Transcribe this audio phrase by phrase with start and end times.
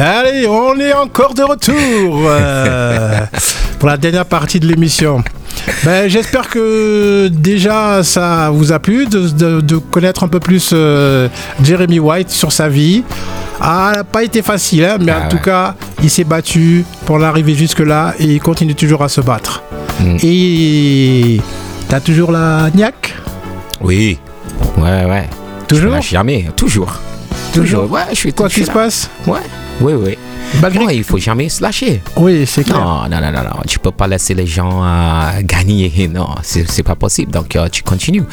[0.00, 1.74] Allez, on est encore de retour
[2.24, 3.20] euh,
[3.80, 5.24] pour la dernière partie de l'émission.
[5.84, 11.28] Ben, J'espère que déjà ça vous a plu de, connaître un peu plus euh,
[11.64, 13.02] Jeremy White sur sa vie.
[13.60, 17.18] Ah, n'a pas été facile, hein, mais en ah tout cas, il s'est battu pour
[17.18, 19.64] l'arriver jusque-là et il continue toujours à se battre.
[19.98, 20.16] Mm.
[20.22, 21.40] Et
[21.88, 23.16] t'as toujours la niaque?
[23.80, 24.20] Oui,
[24.76, 25.28] ouais, ouais.
[25.66, 26.00] Toujours?
[26.00, 27.00] Jamais, toujours.
[27.58, 27.90] Toujours.
[27.90, 29.40] Ouais, je suis Quoi qu'il se passe Ouais,
[29.80, 30.18] oui, oui.
[30.60, 30.84] Malgré...
[30.84, 32.02] Non, il faut jamais se lâcher.
[32.16, 32.78] Oui, c'est clair.
[32.78, 36.10] Non, non, non, non, non, Tu peux pas laisser les gens euh, gagner.
[36.12, 37.32] Non, c'est pas possible.
[37.32, 38.24] Donc, euh, tu continues.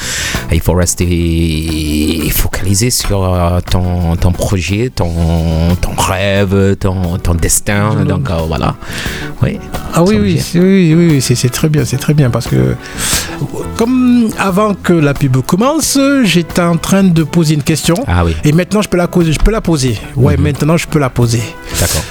[0.52, 5.12] Il faut rester focalisé sur euh, ton, ton projet, ton,
[5.82, 8.04] ton rêve, ton, ton destin.
[8.06, 8.76] Donc, voilà.
[9.42, 9.60] Oui.
[9.94, 12.76] Ah oui, oui, oui, oui, c'est très bien, c'est très bien parce que
[13.78, 17.96] comme avant que la pub commence, j'étais en train de poser une question.
[18.08, 18.36] Ah oui.
[18.44, 19.98] Et maintenant, je peux la, je peux la poser.
[20.16, 20.44] Ouais, mhm.
[20.44, 21.42] maintenant, je peux la poser.
[21.80, 22.04] D'accord.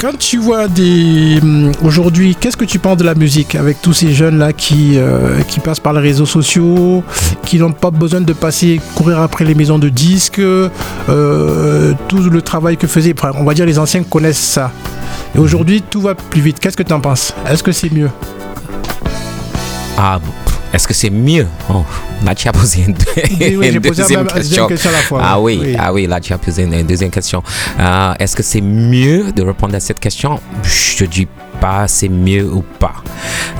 [0.00, 3.92] Quand tu vois des hum, aujourd'hui, qu'est-ce que tu penses de la musique avec tous
[3.92, 7.04] ces jeunes là qui euh, qui passent par les réseaux sociaux,
[7.44, 12.40] qui n'ont pas besoin de passer courir après les maisons de disques, euh, tout le
[12.40, 14.72] travail que faisaient, on va dire les anciens connaissent ça.
[15.34, 16.60] Et aujourd'hui, tout va plus vite.
[16.60, 17.34] Qu'est-ce que tu en penses?
[17.46, 18.10] Est-ce que c'est mieux?
[19.98, 20.18] Ah,
[20.72, 21.46] est-ce que c'est mieux?
[21.68, 21.84] Oh,
[22.24, 24.66] Là, tu as posé une, deuxième, question.
[24.66, 25.20] à la fois.
[25.24, 27.42] Ah oui, ah oui, là, tu as posé une, deuxième question.
[27.78, 30.38] Euh, est-ce que c'est mieux de répondre à cette question?
[30.62, 31.28] Je ne dis
[31.60, 32.94] pas c'est mieux ou pas.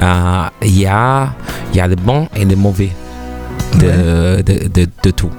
[0.02, 1.32] Euh, il y, a,
[1.74, 2.90] y a le bon et le mauvais
[3.78, 5.30] de, de, de, tout.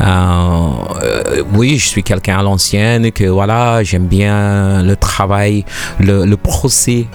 [0.00, 5.64] Euh, oui, je suis quelqu'un à l'ancienne, que voilà, j'aime bien le travail,
[5.98, 7.06] le, le procès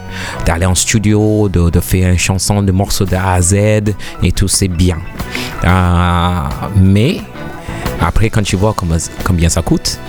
[0.46, 3.56] d'aller en studio, de, de, faire une chanson, de morceaux de A à Z,
[4.24, 4.98] et tout, c'est bien.
[5.64, 6.40] Euh,
[6.78, 7.22] mais
[8.02, 8.76] après, quand tu vois
[9.24, 10.00] combien ça coûte,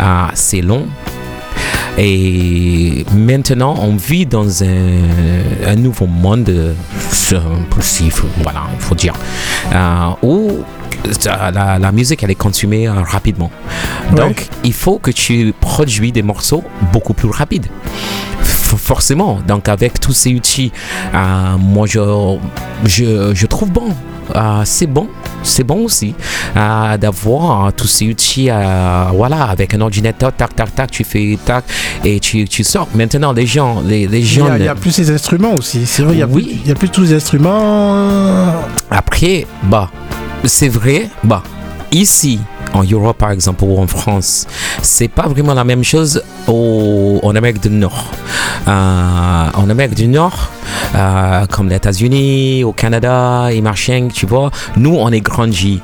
[0.00, 0.86] euh, c'est long,
[1.98, 6.74] et maintenant, on vit dans un, nouveau monde,
[7.70, 9.14] possible, voilà, il faut dire,
[9.72, 10.64] euh, où
[11.26, 13.50] la, la, musique elle est consommée euh, rapidement.
[14.14, 16.62] Donc il faut que tu produis des morceaux
[16.92, 17.66] beaucoup plus rapides.
[18.76, 20.72] Forcément, donc avec tous ces outils,
[21.14, 22.00] euh, moi je,
[22.84, 23.88] je, je trouve bon
[24.34, 25.08] euh, c'est bon,
[25.42, 26.14] c'est bon aussi
[26.56, 28.48] euh, d'avoir tous ces outils,
[29.12, 31.64] voilà, avec un ordinateur, tac, tac, tac, tu fais tac
[32.04, 32.88] et tu, tu sors.
[32.94, 34.54] Maintenant, les gens, les, les gens.
[34.56, 36.44] Il y, a, plus ces instruments aussi, c'est vrai, il y, a oui.
[36.44, 38.54] plus, il y a plus tous les instruments.
[38.90, 39.90] Après, bah,
[40.44, 41.42] c'est vrai, bah,
[41.90, 42.38] ici,
[42.74, 44.46] en Europe par exemple ou en France,
[44.82, 48.10] c'est pas vraiment la même chose au, en Amérique du Nord.
[48.68, 50.50] Euh, en Amérique du Nord,
[50.94, 55.80] euh, comme les États-Unis, au Canada et machin, tu vois, nous on est grandi,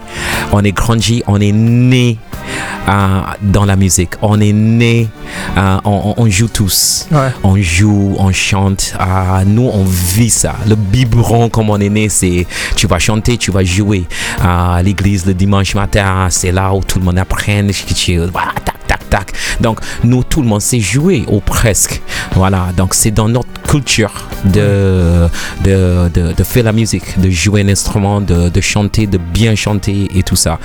[0.52, 2.18] on est grandi, on est né
[2.88, 5.08] euh, dans la musique, on est né,
[5.84, 7.08] on, joue tous,
[7.42, 8.94] on joue, on chante,
[9.46, 10.54] nous on vit ça.
[10.68, 12.46] Le biberon comme on est né, c'est
[12.76, 14.04] tu vas chanter, tu vas jouer.
[14.40, 17.62] À l'église le dimanche matin, c'est là où tout le monde apprend,
[18.32, 18.87] voilà, tac, tac,
[19.60, 22.00] Donc, nous, tout le monde sait jouer, ou presque.
[22.34, 24.12] Voilà, donc c'est dans notre culture
[24.44, 25.28] de,
[25.64, 30.08] de, de, faire la musique, de jouer un instrument, de, de, chanter, de bien chanter
[30.14, 30.58] et tout ça.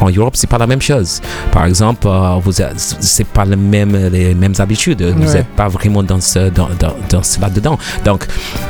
[0.00, 1.20] En Europe, c'est pas la même chose.
[1.52, 5.02] Par exemple, euh, vous c'est pas le même, les mêmes habitudes.
[5.02, 7.78] Vous n'êtes pas vraiment dans, ce, dans, dans, dans cela dedans.
[8.04, 8.26] Donc,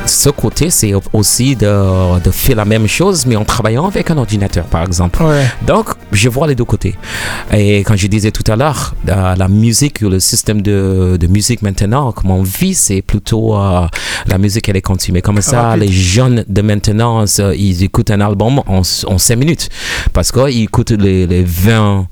[0.06, 4.18] ce côté, c'est aussi de, de faire la même chose, mais en travaillant avec un
[4.18, 5.22] ordinateur, par exemple.
[5.66, 6.96] Donc, je vois les deux côtés.
[7.52, 8.94] Et quand je disais tout à l'heure,
[9.36, 13.86] la musique, le système de, de musique maintenant, comment on vit, c'est plutôt euh,
[14.26, 15.22] la musique, elle est consommée.
[15.22, 17.24] Comme ça, les jeunes de maintenant,
[17.56, 19.68] ils écoutent un album en, en 5 minutes.
[20.12, 22.06] Parce qu'ils écoutent les, les 20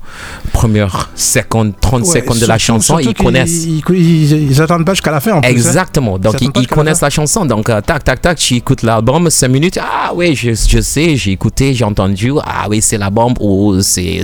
[0.51, 3.65] premières secondes, 30 secondes de la chanson, ils connaissent.
[3.65, 5.33] Ils, n'attendent pas jusqu'à la fin.
[5.33, 5.51] En plus, hein.
[5.51, 6.17] Exactement.
[6.17, 7.45] Donc, ils, connaissent la, chanson.
[7.45, 9.79] Donc, euh, tac, tac, tac, tu écoutes l'album, 5 minutes.
[9.81, 12.31] Ah oui, je, je sais, j'ai écouté, j'ai entendu.
[12.43, 14.23] Ah oui, c'est la bombe ou c'est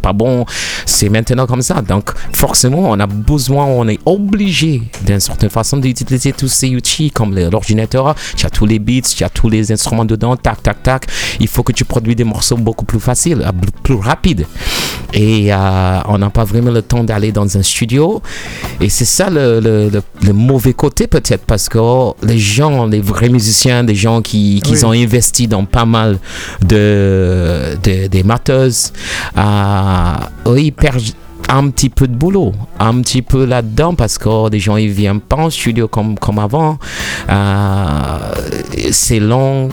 [0.00, 0.44] pas bon.
[0.86, 1.80] C'est maintenant comme ça.
[1.82, 1.97] Donc,
[2.32, 7.38] forcément, on a besoin, on est obligé d'une certaine façon d'utiliser tous ces outils comme
[7.38, 8.14] l'ordinateur.
[8.36, 11.06] Tu as tous les beats, tu as tous les instruments dedans, tac, tac, tac.
[11.40, 13.52] Il faut que tu produis des morceaux beaucoup plus faciles, euh,
[13.82, 14.46] plus rapides.
[15.12, 18.22] Et euh, on n'a pas vraiment le temps d'aller dans un studio.
[18.80, 21.78] Et c'est ça le, le, mauvais côté peut-être parce que
[22.24, 26.18] les gens, les vrais musiciens, des gens qui, qui ont investi dans pas mal
[26.64, 28.92] de, des matteuses,
[29.36, 30.14] euh,
[30.56, 31.02] ils perdent
[31.48, 35.20] un petit peu de boulot, un petit peu là-dedans parce que des gens ils viennent
[35.20, 36.78] pas en studio comme, comme avant.
[37.28, 38.18] Euh,
[38.90, 39.68] c'est long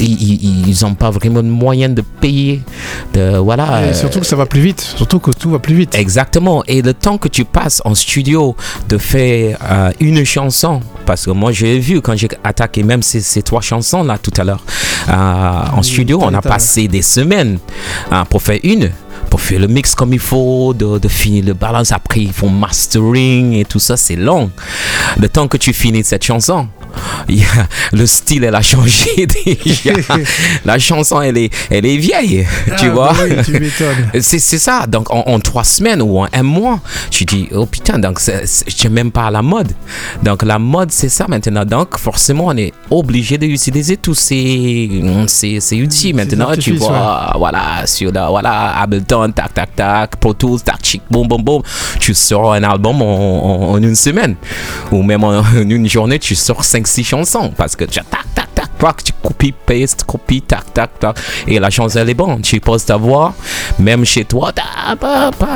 [0.00, 2.60] ils n'ont pas vraiment de moyens de payer.
[3.14, 3.88] De, voilà.
[3.88, 4.80] Et surtout que ça va plus vite.
[4.80, 5.94] Surtout que tout va plus vite.
[5.94, 6.62] Exactement.
[6.66, 8.56] Et le temps que tu passes en studio
[8.88, 13.20] de faire euh, une chanson, parce que moi j'ai vu quand j'ai attaqué même ces,
[13.20, 14.64] ces, trois chansons là tout à l'heure
[15.08, 17.58] euh, en studio, on a passé des semaines
[18.10, 18.90] hein, pour faire une
[19.36, 21.92] pour faire le mix comme il faut, de, de, finir le balance.
[21.92, 24.50] Après, ils font mastering et tout ça, c'est long.
[25.18, 26.68] Le temps que tu finis cette chanson,
[27.92, 29.92] le style, elle a changé déjà.
[30.64, 32.46] La chanson, elle est, elle est vieille,
[32.78, 33.12] tu Ah, vois.
[33.12, 34.10] bah oui, tu m'étonnes.
[34.20, 34.86] C'est c'est ça.
[34.86, 38.88] Donc, en, en trois semaines ou en un mois, tu dis, oh putain, donc je
[38.88, 39.72] même pas à la mode.
[40.22, 41.64] Donc, la mode, c'est ça maintenant.
[41.64, 46.54] Donc, forcément, on est obligé d'utiliser tous ces, ces, ces outils maintenant.
[46.58, 51.26] Tu vois, voilà, sur la, voilà, Ableton, tac, tac, tac, Pro Tools, tac, chic, boum,
[51.28, 51.62] boum, boum.
[52.00, 54.36] Tu sors un album en, en- en une semaine.
[54.92, 57.52] Ou même en, en une journée, tu sors 5-6 chansons.
[57.56, 61.16] Parce que tu tac, tac, tac, tac, tu copies, paste, copie, tac, tac, tac.
[61.46, 62.40] Et la chanson, elle est bonne.
[62.42, 63.34] Tu poses ta voix,
[63.78, 64.52] même chez toi,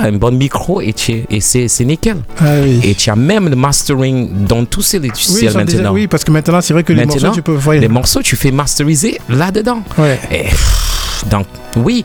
[0.04, 2.16] un bon micro et, tu- et c'est c'est nickel.
[2.40, 2.80] Ah oui.
[2.84, 5.92] Et tu as même le mastering dans tous ces oui, logiciels déjà- maintenant.
[5.92, 7.56] oui, parce que maintenant, c'est vrai que les Maintenant, morceaux, tu peux.
[7.56, 7.78] ouais.
[7.78, 9.82] Les morceaux, tu fais masteriser là-dedans.
[9.98, 10.18] Ouais.
[10.30, 11.46] Et, pff, donc,
[11.76, 12.04] oui,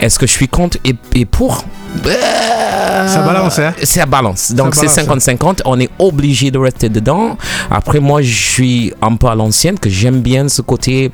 [0.00, 1.64] est-ce que je suis contre et, et pour?
[2.02, 3.72] Ça balance, hein?
[4.00, 4.52] à balance.
[4.52, 5.60] Donc, Ça c'est balance, 50-50.
[5.64, 7.36] On est obligé de rester dedans.
[7.70, 11.12] Après, moi, je suis un peu à l'ancienne, que j'aime bien ce côté,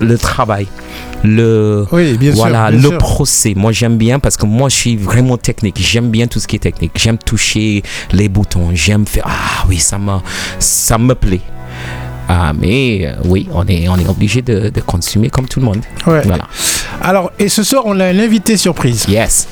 [0.00, 0.66] le travail.
[1.22, 2.40] Le, Oui, bien sûr.
[2.40, 2.98] voilà, bien le sûr.
[2.98, 3.52] procès.
[3.54, 5.76] Moi, j'aime bien parce que moi, je suis vraiment technique.
[5.78, 6.92] J'aime bien tout ce qui est technique.
[6.96, 7.82] J'aime toucher
[8.12, 8.70] les boutons.
[8.72, 9.24] J'aime faire.
[9.26, 10.12] Ah oui, ça me,
[10.58, 11.40] ça me plaît.
[12.32, 15.66] Ah, mais euh, oui, on est, on est obligé de, de consommer comme tout le
[15.66, 15.80] monde.
[16.06, 16.22] Ouais.
[16.24, 16.44] Voilà.
[17.02, 19.04] Alors, et ce soir, on a un invité surprise.
[19.08, 19.48] Yes.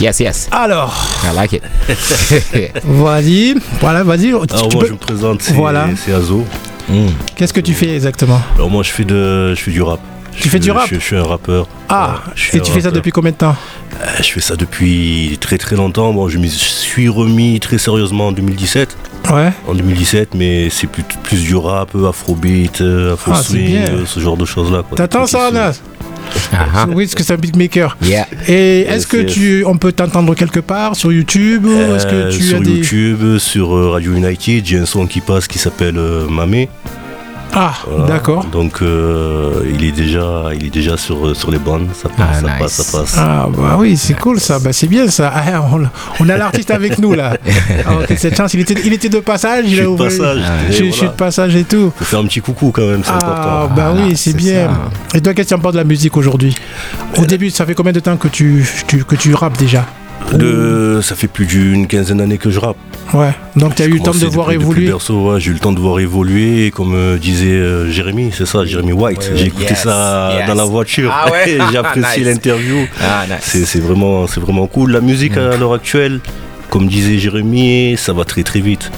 [0.00, 0.48] Yes, yes.
[0.50, 0.94] Alors,
[1.24, 1.62] I like it.
[2.84, 3.54] vas-y.
[3.80, 4.28] Voilà, vas-y.
[4.28, 5.88] Alors tu moi peux- je me présente, c'est Voilà.
[6.02, 6.46] c'est Azo.
[6.88, 7.06] Mm.
[7.36, 8.40] Qu'est-ce que tu fais exactement?
[8.56, 10.00] Alors moi je fais de je fais du rap.
[10.40, 11.68] Tu Je fais du rap je, je suis un rappeur.
[11.88, 13.54] Ah, Ouais, je suis et tu fais ça depuis combien de temps
[14.00, 16.12] Euh, Je fais ça depuis très très longtemps.
[16.12, 18.96] Bon, je me suis remis très sérieusement en 2017.
[19.32, 19.52] Ouais.
[19.68, 24.18] En 2017, mais c'est plus, plus du rap, afrobeat, euh, afro Ah, swing, euh, ce
[24.18, 24.82] genre de choses là.
[24.96, 25.80] T'attends ça, Anas
[26.52, 26.86] Ah, ah.
[26.88, 27.96] Oui, parce que c'est un beatmaker.
[28.02, 28.26] Yeah.
[28.48, 32.42] Et est-ce que tu, on peut t'entendre quelque part sur YouTube ou est-ce que tu
[32.42, 36.26] sur as des YouTube, sur Radio United, j'ai un son qui passe qui s'appelle euh,
[36.28, 36.68] Mamé.
[37.52, 38.06] Ah, Voilà.
[38.06, 38.44] d'accord.
[38.46, 41.88] Donc euh, il est déjà, il est déjà sur, euh, sur les bandes.
[41.94, 42.52] Ça passe, Ah, ça nice.
[42.60, 43.14] passe, ça passe.
[43.18, 44.58] Ah bah oui, c'est cool ça.
[44.60, 45.32] Bah c'est bien ça.
[45.34, 45.82] Ah, on,
[46.20, 47.36] on a l'artiste avec nous là.
[47.86, 49.64] Ah, ok, cette chance, il était, il était de passage.
[49.66, 50.40] Je il suis a de passage.
[50.70, 51.92] Je, suis de passage et tout.
[51.96, 53.74] Faut faire un petit coucou quand même, c'est Ah important.
[53.74, 54.68] bah oui, c'est c'est bien.
[55.10, 55.16] ça.
[55.18, 56.54] Et toi, qu'est-ce que tu en penses de la musique aujourd'hui?
[57.18, 59.84] Au début, ça fait combien de temps que tu, tu- que tu rappes déjà?
[61.02, 62.76] Ça fait plus d'une quinzaine d'années que je rappe.
[63.12, 63.32] Ouais.
[63.56, 64.92] Donc tu as eu le temps de voir évoluer.
[64.92, 66.66] ouais, j'ai eu le temps de voir évoluer.
[66.66, 69.18] Et comme euh, disait euh, Jérémy, c'est ça, Jérémy White.
[69.18, 70.46] Ouais, j'ai écouté yes, ça yes.
[70.48, 71.12] dans la voiture.
[71.12, 72.26] Ah ouais j'ai apprécié Nice.
[72.26, 72.76] l'interview.
[73.02, 73.38] Ah, nice.
[73.42, 74.92] C'est c'est vraiment, c'est vraiment cool.
[74.92, 76.20] La musique à l'heure actuelle,
[76.68, 78.90] comme disait Jérémy, ça va très très vite.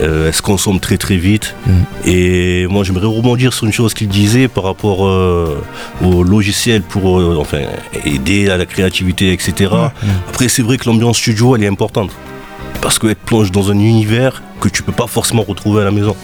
[0.00, 1.54] Euh, elle se consomme très très vite.
[1.66, 1.72] Mm.
[2.06, 5.62] Et moi, j'aimerais rebondir sur une chose qu'il disait par rapport euh,
[6.02, 7.60] au logiciel pour euh, enfin,
[8.04, 9.72] aider à la créativité, etc.
[10.28, 12.10] Après, c'est vrai que l'ambiance studio, elle est importante.
[12.82, 15.90] Parce qu'elle te plonge dans un univers que tu peux pas forcément retrouver à la
[15.90, 16.14] maison.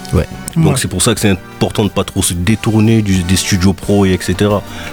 [0.56, 0.72] Donc Ouais.
[0.76, 4.04] c'est pour ça que c'est important de pas trop se détourner du- des studios pro
[4.06, 4.50] et etc.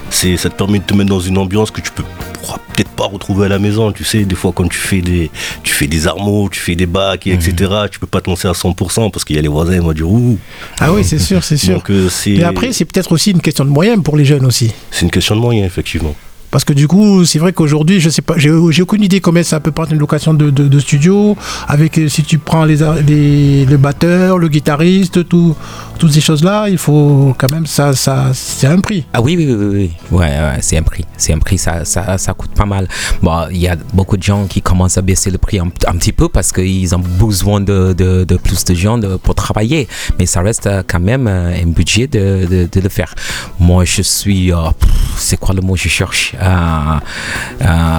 [0.10, 2.04] C'est, ça te permet de te mettre dans une ambiance que tu peux
[2.42, 3.94] pourras peut-être pas retrouver à la maison.
[3.94, 5.32] Tu sais, des fois quand tu fais des,
[5.64, 7.54] tu fais des armeaux, tu fais des bacs, et etc.
[7.90, 9.94] Tu peux pas te lancer à 100% parce qu'il y a les voisins, ils vont
[9.94, 10.38] dire ouh.
[10.82, 11.76] Ah oui, c'est sûr, c'est sûr.
[11.76, 14.46] Donc euh, c'est, Mais après, c'est peut-être aussi une question de moyens pour les jeunes
[14.46, 14.74] aussi.
[14.92, 16.14] c'est une question de moyens effectivement.
[16.54, 19.60] Parce que du coup, c'est vrai qu'aujourd'hui, je sais pas, j'ai aucune idée combien ça
[19.60, 21.36] peut prendre une location de, studio,
[21.68, 25.56] avec euh, si tu prends les, les, le batteur, le guitariste, tout,
[25.98, 29.04] toutes ces choses-là, il faut quand même, ça, ça, c'est un prix.
[29.14, 29.92] Ah oui, oui, oui, oui.
[30.12, 31.06] Ouais, ouais, c'est un prix.
[31.18, 32.88] C'est un prix, ça, ça, ça coûte pas mal.
[33.24, 36.12] Bon, il y a beaucoup de gens qui commencent à baisser le prix un, petit
[36.14, 39.88] peu parce qu'ils ont besoin de, de, plus de gens pour travailler.
[40.20, 43.16] Mais ça reste euh, quand même euh, un budget de, le faire.
[43.60, 44.52] Moi, je suis.
[45.18, 46.36] c'est quoi le mot je cherche?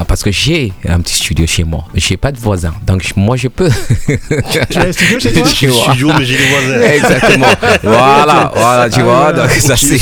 [0.06, 1.84] Parce que j'ai un petit studio chez moi.
[1.94, 2.74] J'ai pas de voisins.
[2.86, 3.68] Donc, moi, je peux.
[4.70, 5.46] Tu as un studio chez toi.
[5.46, 6.80] Studio, mais j'ai les voisins.
[6.82, 7.46] Exactement.
[7.82, 9.22] Voilà, voilà, tu Ah, vois.
[9.32, 9.42] voilà.
[9.46, 9.98] Donc, ça, c'est.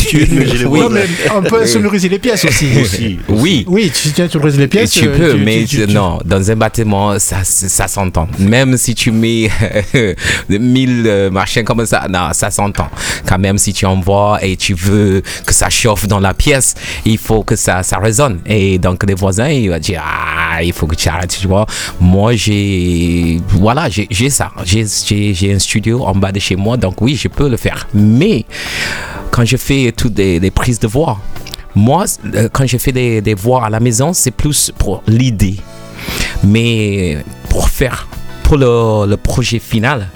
[0.66, 0.80] Oui.
[0.80, 2.68] Non, mais on peut sonoriser les pièces aussi.
[2.80, 3.18] Aussi.
[3.28, 3.64] Oui.
[3.68, 4.90] Oui, tu tiens, tu sonorises les pièces.
[4.92, 8.28] tu euh, peux, tu- mais tu- tu- non, dans un bâtiment, ça, ça s'entend.
[8.38, 9.48] Même si tu mets
[10.48, 12.88] 1000 euh, machins comme ça, non, ça s'entend.
[13.26, 17.18] Quand même, si tu envoies et tu veux que ça chauffe dans la pièce, il
[17.18, 18.31] faut que ça, ça résonne.
[18.46, 21.66] Et donc, les voisins, ils vont dire, ah, il faut que tu arrêtes, tu vois.
[22.00, 24.50] Moi, j'ai, voilà, j'ai ça.
[24.64, 27.88] J'ai- un studio en bas de chez moi, donc oui, je peux le faire.
[27.94, 28.44] Mais,
[29.30, 31.18] quand je fais toutes des prises de voix,
[31.74, 35.56] moi, euh, quand je fais des, voix à la maison, c'est plus pour l'idée.
[36.44, 38.08] Mais pour faire,
[38.42, 40.08] pour le, projet final,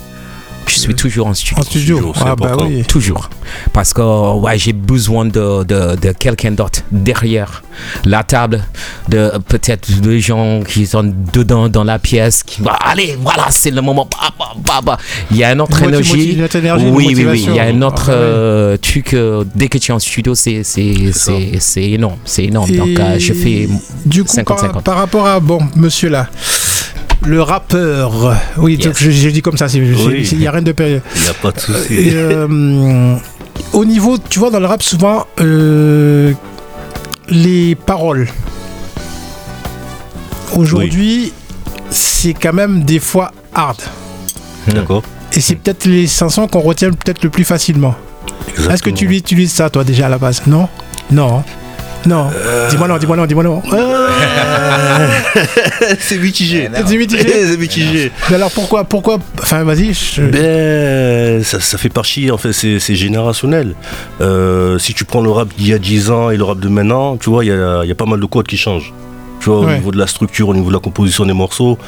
[0.86, 1.98] suis toujours en studio.
[2.08, 2.82] En Ah bah oui.
[2.84, 3.28] Toujours.
[3.72, 4.02] Parce que
[4.38, 7.62] ouais, j'ai besoin de, de, de quelqu'un d'autre derrière
[8.04, 8.64] la table,
[9.08, 12.42] de peut-être des gens qui sont dedans dans la pièce.
[12.42, 14.08] Qui, bah, allez, voilà, c'est le moment.
[14.64, 14.98] Bah, bah.
[15.30, 16.32] Il y a une autre Une moti- énergie.
[16.34, 17.24] une autre énergie, une oui, oui, oui.
[17.24, 17.52] motivation.
[17.52, 19.14] Il y a un autre Ah euh, truc.
[19.14, 21.32] euh, dès que tu es en studio, c'est c'est- ça.
[21.32, 22.16] c'est- c'est énorme.
[22.24, 22.70] C'est énorme.
[22.70, 23.68] Donc, Et euh, je fais.
[24.04, 24.82] Du coup, par, 50-50.
[24.82, 26.28] par rapport à, bon, monsieur là,
[27.22, 28.96] le rappeur, oui, Yes.
[28.98, 30.28] je, je dis comme ça, il Oui.
[30.38, 31.02] n'y a rien de périlleux.
[31.16, 32.10] Il n'y a pas de souci.
[32.14, 33.16] euh,
[33.72, 36.32] au niveau, tu vois, dans le rap, souvent, euh,
[37.28, 38.28] les paroles.
[40.54, 41.32] Aujourd'hui,
[41.90, 43.78] c'est quand même des fois hard.
[44.68, 45.02] D'accord
[45.34, 47.94] Et c'est peut-être les chansons qu'on retient peut-être le plus facilement.
[48.70, 50.42] Est-ce que tu utilises ça, toi, déjà à la base?
[50.46, 50.68] Non?
[51.10, 51.42] Non
[52.06, 52.30] Non.
[52.70, 53.62] Dis-moi non, dis-moi non, dis-moi non.
[53.72, 55.08] Euh,
[55.98, 56.68] C'est mitigé.
[56.86, 57.46] C'est mitigé.
[57.46, 58.12] C'est mitigé.
[58.30, 59.92] mais alors pourquoi Pourquoi Enfin, vas-y.
[59.94, 63.74] je- Ben, ça, ça fait partie, en fait, c'est c'est générationnel.
[64.20, 66.68] Euh, si tu prends le rap d'il y a 10 ans et le rap de
[66.68, 68.92] maintenant, tu vois, il y a, il y a pas mal de codes qui changent.
[69.40, 69.72] Tu vois, Ouais.
[69.74, 71.78] au niveau de la structure, au niveau de la composition des morceaux.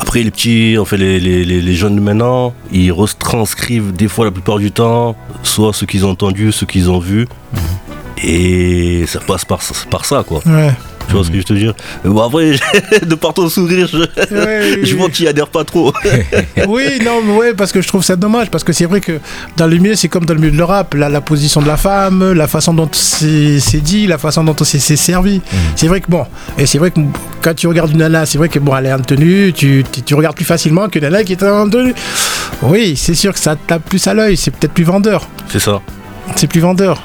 [0.00, 4.08] Après, les petits, en fait, les, les, les, les jeunes de maintenant, ils retranscrivent des
[4.08, 7.26] fois, la plupart du temps, soit ce qu'ils ont entendu, ce qu'ils ont vu.
[8.22, 9.60] Et ça passe par,
[9.90, 10.40] par ça, quoi.
[10.46, 10.72] Ouais.
[11.08, 11.74] Tu vois ce que je te dire
[12.04, 12.52] Bon, après,
[13.06, 13.98] de par ton sourire, je,
[14.34, 15.92] Ouais, je vois y adhères pas trop.
[16.68, 19.18] Oui, non, mais ouais, parce que je trouve ça dommage, parce que c'est vrai que
[19.56, 21.66] dans le milieu, c'est comme dans le milieu de le rap, la, la position de
[21.66, 25.40] la femme, la façon dont c'est dit, la façon dont c'est servi.
[25.76, 26.24] C'est vrai que bon,
[26.56, 27.00] et c'est vrai que
[27.42, 30.02] quand tu regardes une nana, c'est vrai que bon, elle est en tenue, tu, tu,
[30.02, 31.94] tu regardes plus facilement qu'une nana qui est en tenue.
[32.62, 35.26] Oui, c'est sûr que ça tape plus à l'œil, c'est peut-être plus vendeur.
[35.48, 35.80] C'est ça.
[36.36, 37.02] C'est plus vendeur.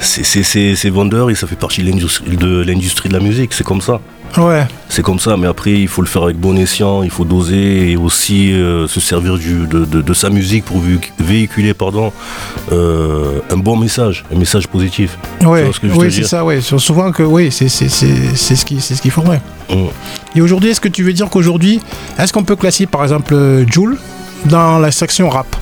[0.00, 3.64] C'est- C'est c'est- c'est vendeur et ça fait partie de l'industrie de la musique, c'est
[3.64, 4.00] comme ça.
[4.38, 7.24] Ouais, C'est comme ça, mais après il faut le faire avec bon escient, il faut
[7.24, 11.74] doser et aussi euh, se servir du, de, de- de sa musique pour vé- véhiculer
[11.74, 12.12] pardon,
[12.70, 15.18] euh, un bon message, un message positif.
[15.44, 16.60] ouais, vois ce que je veux oui, c'est ça, ouais.
[16.60, 19.40] Sou- Souvent que oui, c'est c'est- c'est- c'est ce qui c'est ce qu'il faudrait.
[19.68, 19.86] Mm.
[20.36, 21.80] Et aujourd'hui, est-ce que tu veux dire qu'aujourd'hui,
[22.18, 23.98] est-ce qu'on peut classer par exemple euh, Joule
[24.44, 25.56] dans la section rap?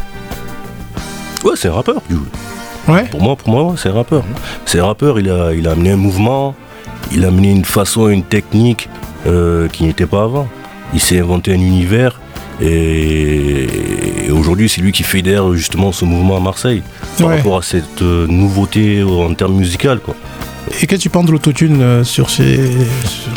[1.42, 2.02] Ouais, c'est un rappeur.
[2.10, 2.18] Jules.
[2.88, 3.04] Ouais.
[3.04, 4.24] Pour moi, pour moi, c'est un rappeur.
[4.64, 5.20] C'est un rappeur.
[5.20, 6.54] Il a, il a amené un mouvement,
[7.12, 8.88] il a amené une façon, une technique
[9.26, 10.48] euh, qui n'était pas avant.
[10.94, 12.20] Il s'est inventé un univers.
[12.60, 13.66] Et,
[14.26, 16.82] et aujourd'hui, c'est lui qui fédère justement ce mouvement à Marseille
[17.18, 17.36] par Ouais.
[17.36, 19.96] rapport à cette euh, nouveauté en termes musicaux.
[20.04, 20.14] Quoi.
[20.68, 22.56] Et qu'est-ce que tu penses de l'autotune euh, sur ces.
[22.56, 23.32] sur-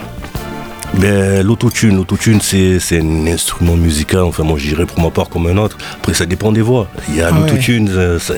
[1.00, 5.30] Ben, l'autotune, l'autotune, c'est, c'est un instrument musical, enfin moi je dirais pour ma part
[5.30, 5.78] comme un autre.
[5.96, 6.88] Après ça dépend des voix.
[7.10, 7.40] Il y a Ah ouais.
[7.50, 8.34] l'autotune, euh, ça,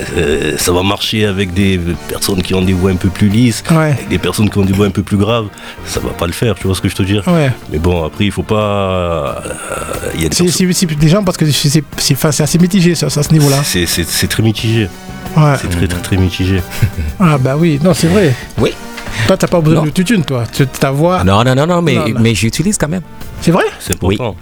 [0.56, 3.76] ça va marcher avec des personnes qui ont des voix un peu plus lisses, Ouais,
[3.92, 5.46] avec des personnes qui ont des voix un peu plus graves.
[5.84, 7.50] Ça va pas le faire, tu vois ce que je te dis ouais.
[7.72, 8.54] Mais bon, après il faut pas...
[8.56, 9.50] euh,
[10.14, 12.14] Il y a des C'est personnes- c'est- c'est des gens parce que c'est c'est- c'est-
[12.14, 13.62] enfin, c'est assez mitigé ça, ça, à ce niveau-là.
[13.64, 14.88] c'est, c'est, c'est très mitigé.
[15.36, 15.54] Ouais.
[15.60, 16.62] C'est très très très mitigé.
[17.18, 18.32] Ah bah oui, non, c'est vrai.
[18.58, 18.70] Oui.
[19.26, 19.84] Toi, t'as pas besoin Non.
[19.86, 20.44] de tutune, toi.
[20.52, 21.24] Tu- Ta voix.
[21.24, 23.02] Non, non, non, non, mais, Non, mais j'utilise quand même.
[23.40, 23.64] C'est vrai?
[23.80, 24.36] C'est important.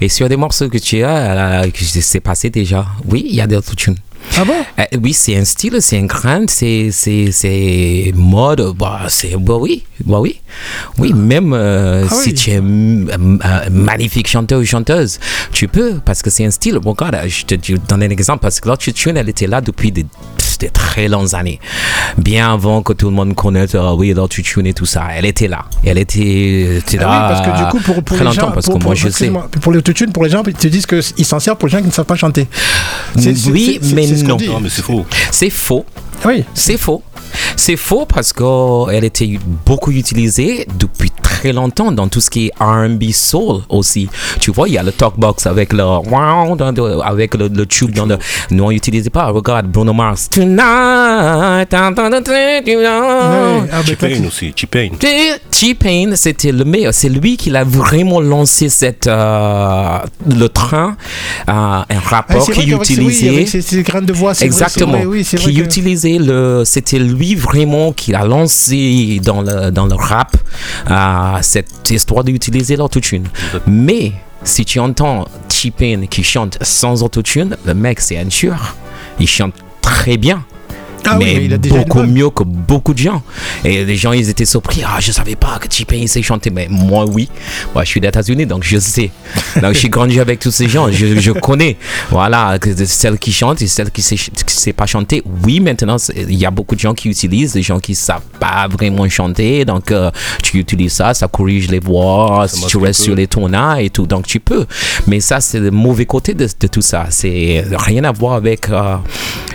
[0.00, 3.40] Et sur des morceaux que tu as, euh, que c'est passé déjà, oui, il y
[3.40, 3.96] a des autotunes.
[4.38, 4.54] Ah bon?
[4.78, 9.56] Euh, oui, c'est un style, c'est un grain, c'est, c'est, c'est mode, bah, c'est, bah
[9.58, 10.40] oui, bah oui.
[10.98, 12.34] Oui, même euh, Ah si oui.
[12.34, 15.18] tu es un, un- un magnifique chanteur ou chanteuse,
[15.50, 16.78] tu peux, parce que c'est un style.
[16.78, 19.60] Bon, regarde, je te je te donne un exemple, parce que l'autotune, elle était là
[19.60, 20.06] depuis des,
[20.62, 21.58] des très longues années.
[22.18, 25.02] Bien avant que tout le monde connaisse, euh, oui, l'autotune et tout ça.
[25.14, 25.64] Elle était là.
[25.84, 27.28] Elle était, était Ah là.
[27.28, 28.88] oui, parce que du coup, pour, pour très les longtemps, gens, parce pour, que pour-
[28.90, 29.30] moi, je sais.
[29.60, 31.86] pour l'autotune, pour les gens, ils te disent qu'ils s'en servent pour les gens qui
[31.86, 32.46] ne savent pas chanter.
[33.16, 34.36] Oui, mais non.
[34.60, 35.04] mais c'est faux.
[35.30, 35.84] C'est faux.
[36.24, 36.44] Oui.
[36.54, 37.02] C'est faux.
[37.56, 42.52] C'est faux parce qu'elle était beaucoup utilisée depuis très longtemps dans tout ce qui est
[42.62, 44.08] R&B soul aussi.
[44.38, 45.82] Tu vois, il y a le talkbox avec le
[47.04, 48.18] avec le, le tube dans le.
[48.50, 49.26] Nous on n'utilisait pas.
[49.30, 50.28] Regarde Bruno Mars.
[50.56, 51.70] Tonight.
[51.70, 53.68] dun.
[53.72, 54.90] ah, T-Pain aussi, T-Pain.
[55.50, 56.92] T-Pain, c'était le meilleur.
[56.94, 60.96] C'est lui qui l'a vraiment lancé cette, euh, le train.
[61.48, 63.82] euh, un Ah, rapport vrai qui oui, utilisait.
[63.82, 64.92] graines de voix, Exactement.
[64.92, 66.62] vrai, oui, qui que- utilisait le.
[66.64, 70.36] C'était lui vraiment qui a lancé dans le, dans le rap
[70.90, 73.26] euh, cette histoire d'utiliser l'autotune.
[73.66, 74.12] Mais
[74.44, 78.76] si tu entends T-Pain qui chante sans autotune, le mec c'est un tueur.
[79.20, 80.44] Il chante très bien.
[81.04, 83.22] Ah oui, mais il a déjà beaucoup mieux que beaucoup de gens.
[83.64, 84.82] Et les gens, ils étaient surpris.
[84.86, 86.50] Ah, je savais pas que T-Pain sait chanter.
[86.50, 87.28] Mais moi, oui.
[87.74, 89.10] Moi, je suis des États-Unis, donc je sais.
[89.60, 90.90] Donc, j'ai grandi avec tous ces gens.
[90.90, 91.76] Je, je connais.
[92.10, 92.56] Voilà,
[92.86, 94.16] celles qui chantent et celles qui ne
[94.46, 95.22] savent pas chanter.
[95.44, 98.68] Oui, maintenant, il y a beaucoup de gens qui utilisent, des gens qui savent pas
[98.70, 99.64] vraiment chanter.
[99.64, 100.10] Donc, euh,
[100.42, 104.06] tu utilises ça, ça corrige les voix, Ça tu restes sur les tons et tout.
[104.06, 104.66] Donc, tu peux.
[105.06, 107.06] Mais ça, c'est le mauvais côté de, de tout ça.
[107.10, 108.96] C'est rien à voir avec euh,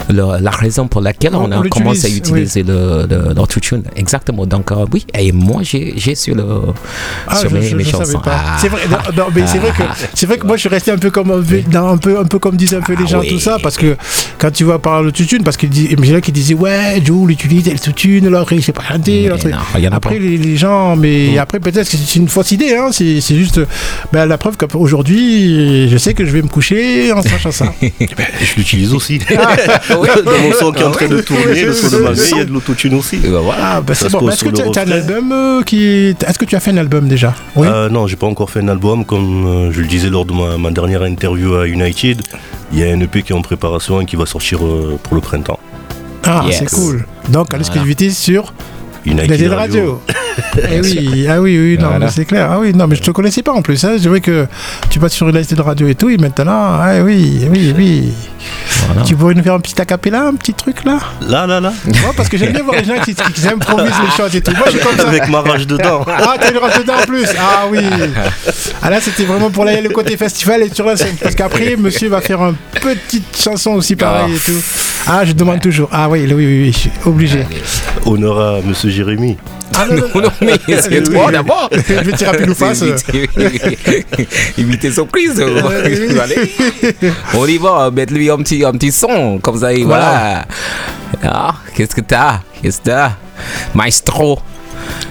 [0.10, 3.34] le- la raison pour laquelle On- on, a on commencé à l'utilise, utiliser le, le,
[3.34, 3.84] l'autotune.
[3.96, 4.46] Exactement.
[4.46, 5.06] Donc, euh, oui.
[5.17, 6.44] Et moi, j'ai j'ai sur, le,
[7.27, 8.22] Ah, sur je, mes, je- mes je chansons.
[8.25, 8.58] Ah.
[8.60, 10.91] C'est vrai, non, non, mais c'est vrai que c'est vrai que moi je suis resté
[10.91, 13.03] un peu comme un peu, dans un peu un peu comme disaient un peu les
[13.03, 13.29] Ah gens oui.
[13.29, 13.96] tout ça parce que
[14.38, 17.65] quand tu vois par l'autotune parce qu'il dit mais là qui disaient ouais Joe utilise
[17.72, 21.98] l'autotune l'autre il sait pas rien à après les, les gens mais après peut-être que
[21.98, 23.60] c'est une fausse idée hein, c'est c'est juste
[24.12, 28.56] ben, la preuve qu'aujourd'hui je sais que je vais me coucher en sachant ça Je
[28.56, 29.20] l'utilise aussi.
[29.38, 29.56] Ah.
[29.89, 32.38] Dans mon son qui est en train de tourner, le son de ma vie, il
[32.38, 33.17] y a de l'autotune aussi.
[33.17, 33.62] Et ben voilà.
[33.63, 36.46] ah bah Ça c'est bon est-ce que tu as, un album euh, qui est-ce que
[36.46, 37.34] tu as fait un album déjà?
[37.55, 39.05] Oui Euh, non, j'ai pas encore fait un album.
[39.05, 42.22] Comme euh, je le disais lors de ma, ma dernière interview à United,
[42.72, 45.15] il y a un EP qui est en préparation et qui va sortir euh, pour
[45.15, 45.60] le printemps.
[46.24, 46.60] ah yes.
[46.60, 48.53] c'est cool donc à l'exclusivité sur
[49.06, 50.01] United United Radio.
[50.70, 52.10] Eh oui, ah oui, oui, non, Voilà.
[52.10, 52.50] c'est clair.
[52.51, 53.84] Ah oui, non, mais je te connaissais pas en plus.
[53.84, 53.96] Hein.
[54.00, 54.46] Je vois que
[54.89, 58.13] tu passes sur United Radio et tout, et maintenant, ah oui, oui, oui.
[58.86, 59.01] Voilà.
[59.01, 61.00] Tu pourrais nous faire un petit acapella, un petit truc là?
[61.22, 64.16] Là, là, là, Moi, parce que j'aime bien voir les gens qui, qui, improvisent les
[64.16, 64.51] choses et tout.
[64.51, 65.08] Moi, je suis comme ça.
[65.08, 66.06] avec ma rage dedans.
[66.08, 67.80] Ah, t'as une race dedans en plus Ah oui
[68.82, 71.16] Ah là, c'était vraiment pour aller le côté festival et sur la scène.
[71.22, 74.62] Parce qu'après, monsieur va faire une petite chanson aussi pareil et tout.
[75.08, 75.89] Ah, je demande toujours.
[75.92, 77.46] Ah oui, oui, oui, oui, je suis obligé.
[78.06, 79.38] Honneur à Monsieur Jérémy.
[79.75, 81.70] Ah non, non, Non, mais c'est toi d'abord.
[81.72, 82.84] je vais tirer à pile ou face.
[84.58, 85.39] Imiter surprise.
[85.39, 86.51] Allez.
[87.36, 90.46] On y va, mettre lui un petit, un petit son, comme ça, voilà.
[91.24, 92.39] Ah, qu'est-ce que t'as?
[92.62, 93.12] Qu'est-ce que t'as?
[93.74, 94.39] Maestro.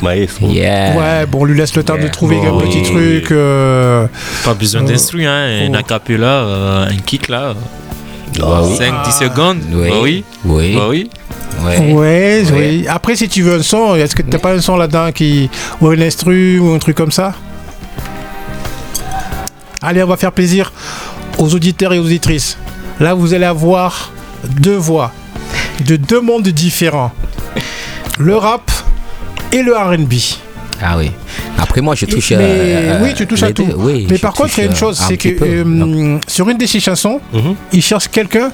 [0.03, 0.49] Maestro.
[0.49, 0.97] Yeah.
[0.97, 2.11] Ouais, bon, on lui laisse le temps de Yeah.
[2.11, 3.21] trouver un Bon, petit oui.
[3.23, 3.33] truc.
[3.33, 4.07] euh,
[4.45, 4.89] Pas besoin Oh.
[4.89, 5.67] d'instru, hein.
[5.69, 5.77] Un Oh.
[5.79, 7.55] acapella, euh, un kick là.
[8.43, 8.77] Ah, oui.
[8.77, 9.59] 5-10 secondes.
[9.73, 9.89] Oui.
[9.91, 10.25] Bah oui.
[10.45, 10.75] Oui.
[10.77, 11.11] Bah oui.
[11.67, 11.93] Ouais.
[11.93, 12.45] Ouais, Ouais.
[12.53, 12.87] oui.
[12.89, 15.51] Après, si tu veux un son, est-ce que t'as pas un son là-dedans qui.
[15.81, 17.35] ou un instru ou un truc comme ça?
[19.83, 20.73] Allez, on va faire plaisir
[21.39, 22.57] aux auditeurs et aux auditrices.
[23.01, 24.11] Là, vous allez avoir
[24.61, 25.13] deux voix
[25.85, 27.13] de deux mondes différents
[28.19, 28.71] le rap
[29.53, 30.15] et le RB.
[30.83, 31.11] Ah oui.
[31.59, 33.67] Après, moi, je touche Mais- euh, oui, tu touches à tout.
[33.77, 36.57] Oui, Mais par contre, il y a une chose, un c'est que euh, sur une
[36.59, 37.55] de ces chansons, Mhm.
[37.73, 38.51] il cherche quelqu'un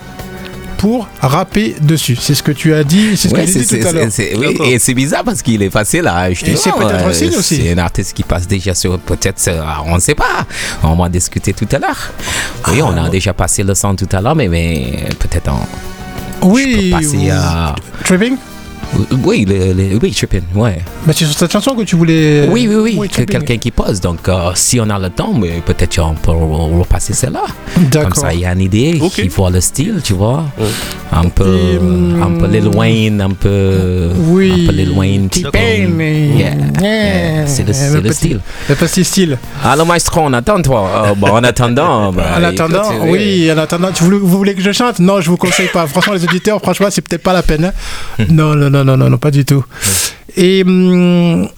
[0.82, 2.16] pour rapper dessus.
[2.20, 4.08] C'est ce que tu as dit, c'est ce Ouais, que dit tout à l'heure.
[4.36, 6.32] oui, et c'est bizarre parce qu'il est facile là.
[6.32, 7.56] Je te Et c'est peut-être un euh, aussi.
[7.62, 10.44] C'est un artiste qui passe déjà sur peut-être, euh, on ne sait pas.
[10.82, 12.10] On va discuter tout à l'heure.
[12.66, 13.04] Oui, on Ah.
[13.04, 15.52] a déjà passé le son tout à l'heure, mais, mais peut-être
[16.42, 17.76] on Oui, je peux passer à.
[18.04, 18.36] Tripping?
[19.24, 20.78] Oui, le, le- oui, tripping, ouais.
[21.06, 22.46] Mais c'est sur cette chanson que tu voulais.
[22.50, 24.00] Oui, oui, oui, que quelqu'un qui pose.
[24.00, 25.32] Donc, euh, si on a le temps,
[25.64, 27.44] peut-être on peut re- repasser celle-là.
[27.74, 28.16] Comme D'accord.
[28.16, 29.18] ça, il y a une idée, Ok.
[29.18, 30.44] il voit le style, tu vois.
[31.10, 34.52] Un peu, Et, hum, un peu Lil Wayne, un peu, Oui.
[34.52, 35.88] un peu Lil Wayne, T-Pain,
[37.52, 38.40] C'est le, c'est le le petit- style.
[38.68, 39.38] Le petit style.
[39.64, 41.06] Alors, maestro, on attend, toi.
[41.06, 42.12] Euh, bon, en attendant.
[42.12, 44.98] bah, en attendant, écoute, oui, en attendant, tu voulais- vous voulez que je chante?
[44.98, 45.86] Non, je vous conseille pas.
[45.86, 47.66] Franchement, les auditeurs, franchement, c'est peut-être pas la peine.
[47.66, 48.24] hein.
[48.30, 49.64] non, non, non, non, non, non, pas du tout.
[50.36, 51.48] Et hum,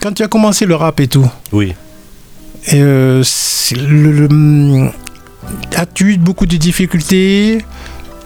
[0.00, 1.74] quand tu as commencé le rap et tout, Oui.
[2.72, 4.90] euh, c'est le- le, hum,
[5.76, 7.64] as-tu eu beaucoup de difficultés?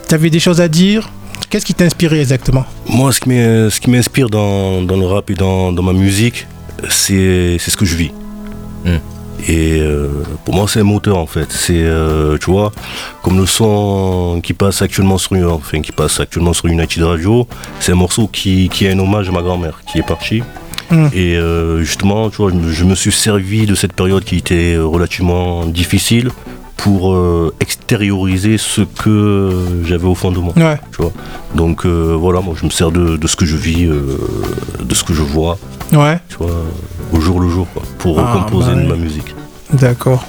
[0.07, 1.09] Tu avais des choses à dire?
[1.49, 2.65] Qu'est-ce qui t'a inspiré exactement?
[2.89, 5.93] Moi, ce qui m'in- ce qui m'inspire dans, dans le rap et dans, dans ma
[5.93, 6.47] musique,
[6.89, 8.11] c'est c'est ce que je vis.
[8.85, 8.97] Mm.
[9.47, 10.09] Et euh,
[10.43, 11.51] pour moi, c'est un moteur en fait.
[11.51, 12.71] C'est, euh, tu vois,
[13.21, 17.47] comme le son qui passe actuellement sur, enfin, qui passe actuellement sur United Radio,
[17.79, 20.41] c'est un morceau qui, qui est un hommage à ma grand-mère qui est partie.
[20.89, 21.07] Mm.
[21.13, 24.37] Et euh, justement, tu vois, je me, je me suis servi de cette période qui
[24.37, 26.31] était relativement difficile
[26.77, 30.53] pour euh, extérioriser ce que j'avais au fond de moi.
[30.57, 30.79] Ouais.
[30.91, 31.11] Tu vois.
[31.55, 34.17] Donc euh, voilà, moi je me sers de, de ce que je vis, euh,
[34.83, 35.57] de ce que je vois,
[35.93, 36.49] Ouais, tu vois,
[37.13, 38.87] au jour le jour, quoi, pour Ah, composer bah de oui.
[38.89, 39.35] ma musique.
[39.73, 40.23] d'accord.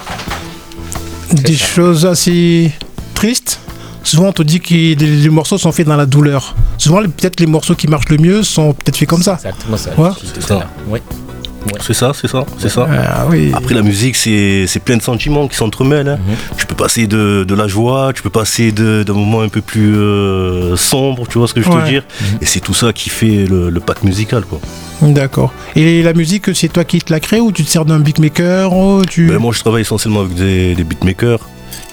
[1.33, 2.73] Des choses assez
[3.15, 3.61] tristes
[4.05, 6.55] Souvent, on te dit que les, les morceaux sont faits dans la douleur.
[6.79, 9.33] Souvent, peut-être les morceaux qui marchent le mieux sont peut-être faits comme ça.
[9.35, 9.91] Exactement ça.
[9.99, 10.11] Ouais.
[10.33, 10.55] Tout ça.
[10.61, 11.36] à
[11.81, 12.87] C'est ça, c'est ça, c'est ça.
[12.91, 13.53] Ah oui.
[13.55, 16.09] Après la musique, c'est plein de sentiments qui s'entremêlent.
[16.09, 16.19] hein.
[16.57, 19.95] Tu peux passer de, de la joie, tu peux passer d'un moment un peu plus
[19.97, 21.77] euh, sombre, tu vois ce que je Ouais.
[21.83, 22.05] veux dire
[22.41, 24.61] Et c'est tout ça qui fait le, le pack musical, quoi.
[25.03, 25.53] D'accord.
[25.75, 28.73] Et la musique, c'est toi qui te la crée ou tu te sers d'un beatmaker
[28.73, 29.27] ou tu...
[29.27, 31.41] Ben, moi, je travaille essentiellement avec des, des beatmakers.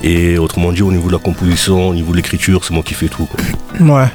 [0.01, 2.93] Et autrement dit, au niveau de la composition, au niveau de l'écriture, c'est moi qui
[2.93, 3.25] fais tout.
[3.25, 3.39] Quoi.
[3.99, 4.07] Ouais.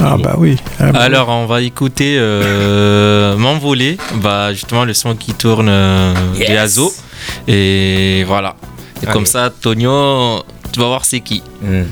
[0.00, 0.56] Ah bah oui.
[0.78, 3.98] Ah bah Alors, on va écouter euh, M'envoler.
[4.16, 6.48] Bah, justement, le son qui tourne euh, Yes.
[6.48, 6.92] des Azo.
[7.48, 8.54] Et voilà.
[9.02, 9.12] Et Allez.
[9.12, 11.42] comme ça, Tonio, tu vas voir c'est qui.
[11.62, 11.82] Hmm.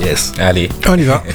[0.00, 0.32] Yes.
[0.38, 0.68] Allez.
[0.72, 0.86] oui.
[0.88, 1.22] On y va.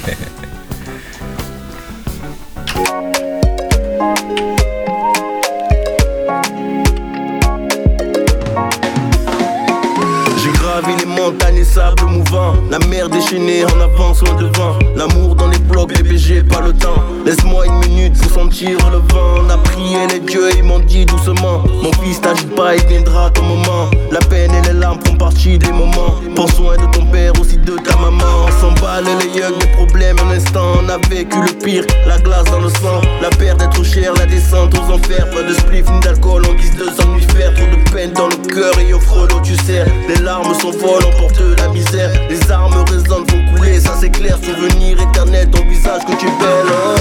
[10.43, 12.01] J'ai gravi les montagnes et sables
[12.69, 14.77] La mer déchaînée en avance loin devant.
[14.95, 17.03] L'amour dans les blocs, bébé, j'ai pas le temps.
[17.25, 19.43] Laisse-moi une minute pour sentir le vent.
[19.43, 21.63] On a prié les dieux, ils m'ont dit doucement.
[21.81, 23.89] Mon fils, t'agite pas, il viendra ton moment.
[24.11, 26.19] La peine et les larmes font partie des moments.
[26.35, 28.23] Prends soin de ton père, aussi de ta maman.
[28.47, 30.73] On s'emballe les yugs, des problèmes un instant.
[30.83, 33.01] On a vécu le pire, la glace dans le sang.
[33.23, 35.27] La perte d'être cher, la descente aux enfers.
[35.31, 37.55] Pas de spliff ni d'alcool en guise de somnifère.
[37.55, 39.87] Trop de peine dans le cœur et au frelot tu sers.
[40.07, 42.18] Les larmes sont folles, on porte la misère.
[42.29, 44.37] Les armes résonnent, vont couler, ça c'est clair.
[44.43, 46.67] Souvenir éternel, ton visage que tu es belle.
[46.71, 46.95] oh.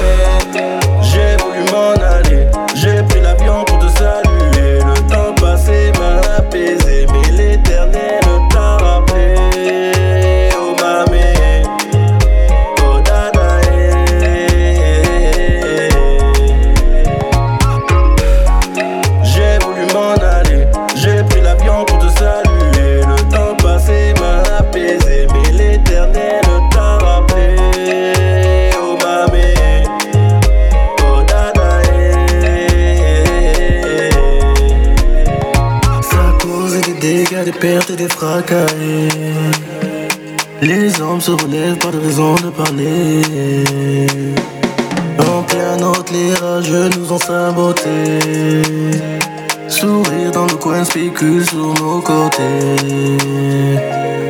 [1.02, 4.78] J'ai voulu m'en aller, j'ai pris l'avion pour te saluer.
[4.80, 6.87] Le temps passé m'a apaisé,
[37.60, 38.66] pertes et des fracas.
[40.62, 43.22] Les hommes se relèvent, pas de raison de parler.
[45.18, 48.18] En plein autre, les rageux nous ont sabotés.
[49.68, 52.76] Sourire dans le coin spécule sur nos côtés.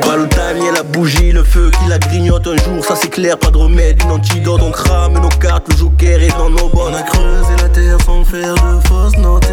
[0.03, 3.09] Pas le timing et la bougie, le feu qui la grignote un jour, ça c'est
[3.11, 6.69] clair, pas de remède, une antidote, on crame nos cartes, le joker est dans nos
[6.69, 6.93] bonnes.
[6.93, 9.49] On a creusé la terre sans faire de fausses notées.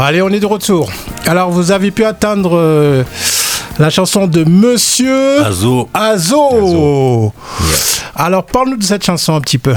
[0.00, 0.92] Allez, on est de retour.
[1.26, 3.02] Alors, vous avez pu attendre euh,
[3.80, 5.88] la chanson de Monsieur Azo.
[5.92, 6.54] Azo.
[6.54, 7.32] Azo.
[8.14, 9.74] Alors, parle-nous de cette chanson un petit peu.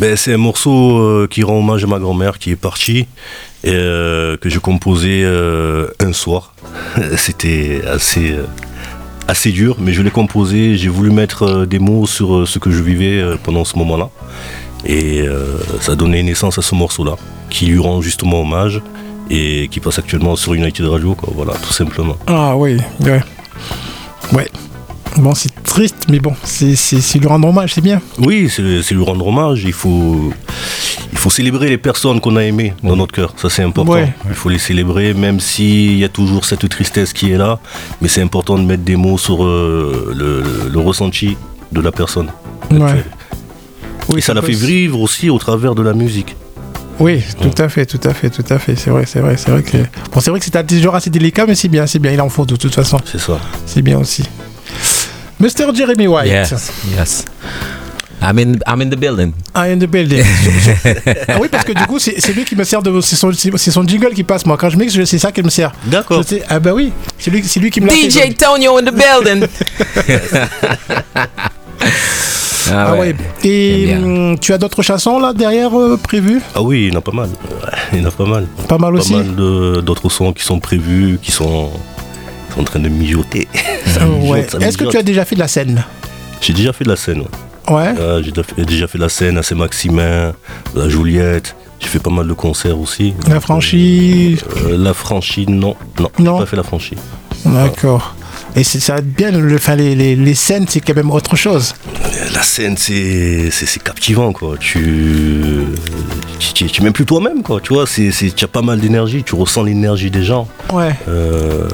[0.00, 3.00] Ben, c'est un morceau euh, qui rend hommage à ma grand-mère qui est partie
[3.62, 6.54] et euh, que j'ai composé euh, un soir.
[7.18, 8.36] C'était assez,
[9.28, 10.78] assez dur, mais je l'ai composé.
[10.78, 14.08] J'ai voulu mettre des mots sur ce que je vivais pendant ce moment-là.
[14.84, 17.16] Et euh, ça a donné naissance à ce morceau-là,
[17.50, 18.80] qui lui rend justement hommage
[19.30, 21.30] et qui passe actuellement sur United Radio, quoi.
[21.34, 22.16] Voilà, tout simplement.
[22.26, 23.20] Ah oui, ouais.
[24.32, 24.48] Ouais.
[25.16, 26.74] Bon, c'est triste, mais bon, c'est
[27.18, 28.00] lui rendre hommage, c'est bien.
[28.18, 29.64] Oui, c'est lui rendre hommage.
[29.64, 30.32] Il faut,
[31.10, 33.32] il faut célébrer les personnes qu'on a aimées dans notre cœur.
[33.36, 33.94] Ça, c'est important.
[33.94, 34.12] Ouais.
[34.28, 37.58] Il faut les célébrer, même s'il y a toujours cette tristesse qui est là.
[38.00, 41.36] Mais c'est important de mettre des mots sur euh, le, ressenti
[41.72, 42.30] de la personne.
[42.70, 43.04] Ouais.
[44.08, 46.36] Oui, Et ça l'a fait vivre aussi au travers de la musique.
[47.00, 48.74] Oui, tout à fait, tout à fait, tout à fait.
[48.76, 49.78] C'est vrai, c'est vrai, c'est vrai que.
[50.12, 52.12] Bon, c'est vrai que c'est un toujours assez délicat, mais c'est bien, c'est bien.
[52.12, 52.98] Il en faut de toute façon.
[53.04, 53.38] C'est ça.
[53.66, 54.24] C'est bien aussi.
[55.38, 55.72] Mr.
[55.74, 56.26] Jeremy White.
[56.26, 57.24] Yes, yes.
[58.20, 59.32] I'm in, I'm in the building.
[59.54, 60.24] I am the building.
[61.28, 63.00] ah oui, parce que du coup, c'est lui qui me sert de.
[63.00, 64.56] C'est son, son jingle qui passe, moi.
[64.56, 65.70] Quand je mixe, c'est ça qui me sert.
[65.86, 66.24] D'accord.
[66.48, 68.10] Ah bah oui, c'est lui, c'est lui qui me l'a fait.
[68.10, 69.46] DJ Tonyo in the building.
[72.72, 73.14] Ah ouais.
[73.44, 76.40] Et hum, tu as d'autres chansons là derrière euh, prévues?
[76.54, 77.28] Ah oui, il y en a pas mal.
[77.92, 78.46] Il y en a pas mal.
[78.68, 79.14] Pas mal Pas aussi.
[79.14, 81.70] mal de- d'autres sons qui sont prévus, qui sont,
[82.48, 83.48] qui sont en train de mijoter.
[84.22, 84.46] Ouais.
[84.48, 85.82] ça Est-ce que tu as déjà fait de la scène?
[86.40, 87.20] J'ai déjà fait de la scène.
[87.22, 87.74] ouais.
[87.74, 87.94] Ouais.
[87.98, 90.32] Euh, j'ai déjà fait, déjà fait la scène à Saint-Maximin,
[90.74, 91.54] la Juliette.
[91.80, 93.12] J'ai fait pas mal de concerts aussi.
[93.28, 94.42] La franchise.
[94.66, 95.74] Euh, la franchie, non.
[95.98, 96.34] Non, Non.
[96.38, 96.96] j'ai pas fait la franchie.
[97.44, 98.14] D'accord.
[98.58, 101.36] Et ça va être bien, le, enfin, les, les, les scènes, c'est quand même autre
[101.36, 101.74] chose.
[102.34, 103.50] La scène, c'est
[103.84, 104.56] captivant, quoi.
[104.58, 105.64] Tu,
[106.40, 107.60] tu, tu- même plus toi-même, quoi.
[107.60, 110.48] Tu vois, c'est tu as pas mal d'énergie, tu ressens l'énergie des gens.
[110.72, 110.92] Ouais.
[111.08, 111.68] Euh,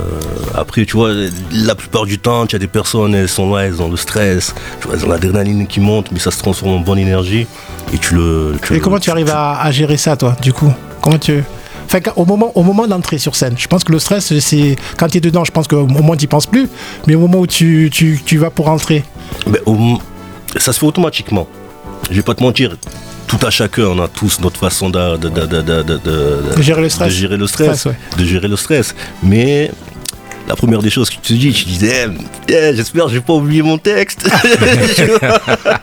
[0.55, 1.11] après, tu vois,
[1.53, 4.55] la plupart du temps, tu as des personnes, elles sont là, elles ont le stress,
[4.81, 7.47] tu vois, elles ont l'adrénaline qui monte, mais ça se transforme en bonne énergie.
[7.95, 8.57] Et tu le.
[8.73, 10.71] Et comment tu arrives à, à gérer ça, toi, du coup?
[11.01, 11.43] Comment tu.
[11.87, 14.77] Enfin, au moment, au moment d'entrer sur scène, je pense que le stress, c'est.
[14.99, 16.69] Quand tu es dedans, je pense qu'au moment, tu penses plus.
[17.07, 19.05] Mais au moment où tu, tu, tu vas pour entrer.
[19.67, 19.99] Au-
[20.57, 21.47] ça se fait automatiquement.
[22.11, 22.77] Je vais pas te mentir.
[23.27, 27.09] Tout à chacun, on a tous notre façon de, de, de, de, gérer le stress.
[27.09, 28.95] de gérer le stress, Stress, de gérer le stress.
[29.23, 29.71] Mais
[30.49, 32.07] la première des choses que tu te dis, tu disais,
[32.49, 34.29] Eh, j'espère que je vais pas oublier mon texte.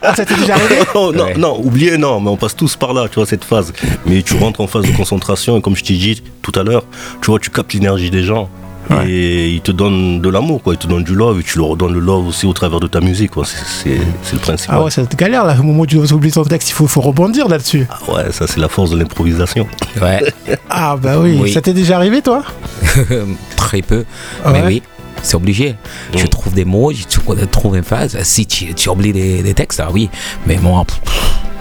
[0.03, 1.37] Ah, ça t'est déjà arrivé non, non, Ouais.
[1.37, 3.71] non, oublier, non, mais on passe tous par là, tu vois, cette phase.
[4.05, 6.83] Mais tu rentres en phase de concentration, et comme je t'ai dit tout à l'heure,
[7.21, 8.49] tu vois, tu captes l'énergie des gens.
[8.89, 9.09] Ouais.
[9.09, 10.73] Et ils te donnent de l'amour, quoi.
[10.73, 12.87] Ils te donnent du love, et tu leur redonnes le love aussi au travers de
[12.87, 13.45] ta musique, quoi.
[13.45, 13.99] C'est-
[14.33, 14.69] le principe.
[14.73, 15.55] Ah ouais, c'est galère là.
[15.59, 17.85] Au moment où tu dois oublier ton texte, il faut, faut rebondir là-dessus.
[17.89, 19.67] Ah ouais, ça c'est la force de l'improvisation.
[20.01, 20.21] Ouais,
[20.69, 21.37] Ah bah oui.
[21.41, 21.51] Oui.
[21.53, 22.43] Ça t'est déjà arrivé, toi
[23.55, 24.05] très peu.
[24.43, 24.81] Ah Mais oui,
[25.21, 25.75] c'est obligé.
[26.15, 26.27] Je Mm.
[26.29, 28.17] trouve des mots, je trou- trouve une phase.
[28.23, 30.09] Si tu, tu oublies des, des textes, ah oui.
[30.47, 30.99] Mais moi, pff,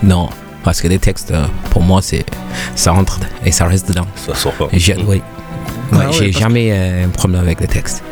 [0.02, 0.28] non.
[0.62, 2.24] Parce que les textes, euh, pour moi, c'est
[2.74, 4.06] ça rentre et ça reste dedans.
[4.14, 4.68] Ça sort pas.
[4.72, 5.22] J'ai- oui.
[5.92, 8.02] Ah Ouais, j'ai jamais euh, un problème avec les textes.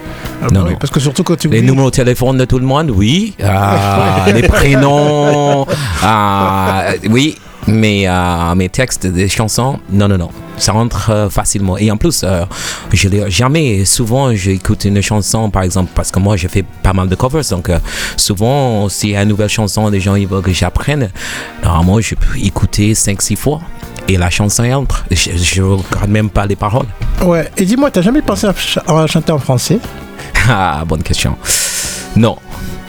[0.42, 0.78] Ah Non, bah oui, non.
[0.78, 3.34] Parce que surtout quand tu Les numéros de téléphone de tout le monde, oui.
[3.42, 5.66] Ah, les prénoms,
[6.02, 7.36] ah, oui.
[7.68, 10.30] Mais euh, mes textes des chansons, non, non, non.
[10.56, 11.76] Ça rentre euh, facilement.
[11.76, 12.44] Et en plus, euh,
[12.92, 13.84] je jamais.
[13.84, 17.44] Souvent, j'écoute une chanson, par exemple, parce que moi, je fais pas mal de covers.
[17.50, 17.78] Donc, euh,
[18.16, 21.10] souvent, a une nouvelle chanson, les gens ils veulent que j'apprenne.
[21.62, 23.60] Normalement, je peux écouter 5-6 fois.
[24.09, 25.05] Et la chanson elle entre.
[25.11, 26.87] Je, je regarde même pas les paroles.
[27.23, 27.51] Ouais.
[27.57, 29.79] Et dis-moi, t'as jamais pensé à, ch- à chanter en français?
[30.51, 31.37] Ah, bonne question.
[32.16, 32.37] Non.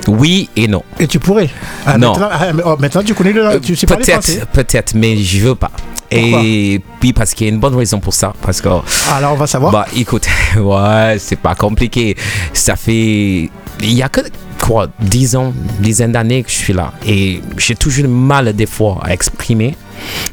[0.08, 0.82] Oui et non.
[0.98, 1.50] Et tu pourrais.
[1.86, 2.12] Ah, Non.
[2.12, 3.60] Maintenant, ah, oh, maintenant tu connais le.
[3.60, 3.86] Tu sais.
[3.86, 5.72] Peut-être, peut-être, mais je veux pas.
[6.10, 8.32] Et puis parce qu'il y a une bonne raison pour ça.
[8.42, 9.74] Parce que, Ah, Alors on va savoir.
[9.74, 10.26] bah écoute,
[10.58, 12.16] ouais, c'est pas compliqué.
[12.54, 13.50] Ça fait.
[13.82, 14.22] Il y a que
[14.62, 16.94] quoi, 10 ans, dizaine d'années que je suis là.
[17.06, 19.76] Et j'ai toujours mal des fois à exprimer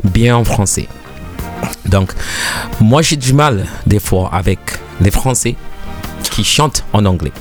[0.04, 0.88] bien en français.
[1.86, 2.12] Donc,
[2.80, 4.58] moi j'ai du mal des fois avec
[5.00, 5.56] les Français
[6.30, 7.32] qui chantent en anglais.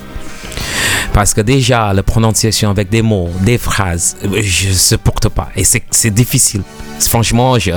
[1.14, 5.50] Parce que déjà, la prononciation avec des mots, des phrases, je ne supporte pas.
[5.56, 6.62] Et c'est difficile.
[7.00, 7.72] Franchement, je.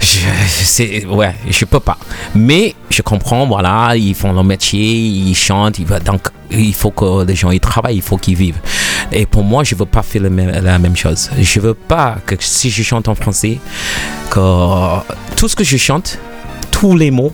[0.00, 1.98] Je, ouais, je peux pas.
[2.34, 7.24] Mais je comprends, voilà, ils font leur métier, ils chantent, ils, donc il faut que
[7.24, 8.58] les gens y travaillent, il faut qu'ils vivent.
[9.12, 11.30] Et pour moi, je veux pas faire la même chose.
[11.38, 13.58] Je veux pas que si je chante en français,
[14.30, 14.98] que
[15.36, 16.18] tout ce que je chante,
[16.70, 17.32] tous les mots,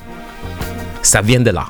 [1.03, 1.67] ça vient de là.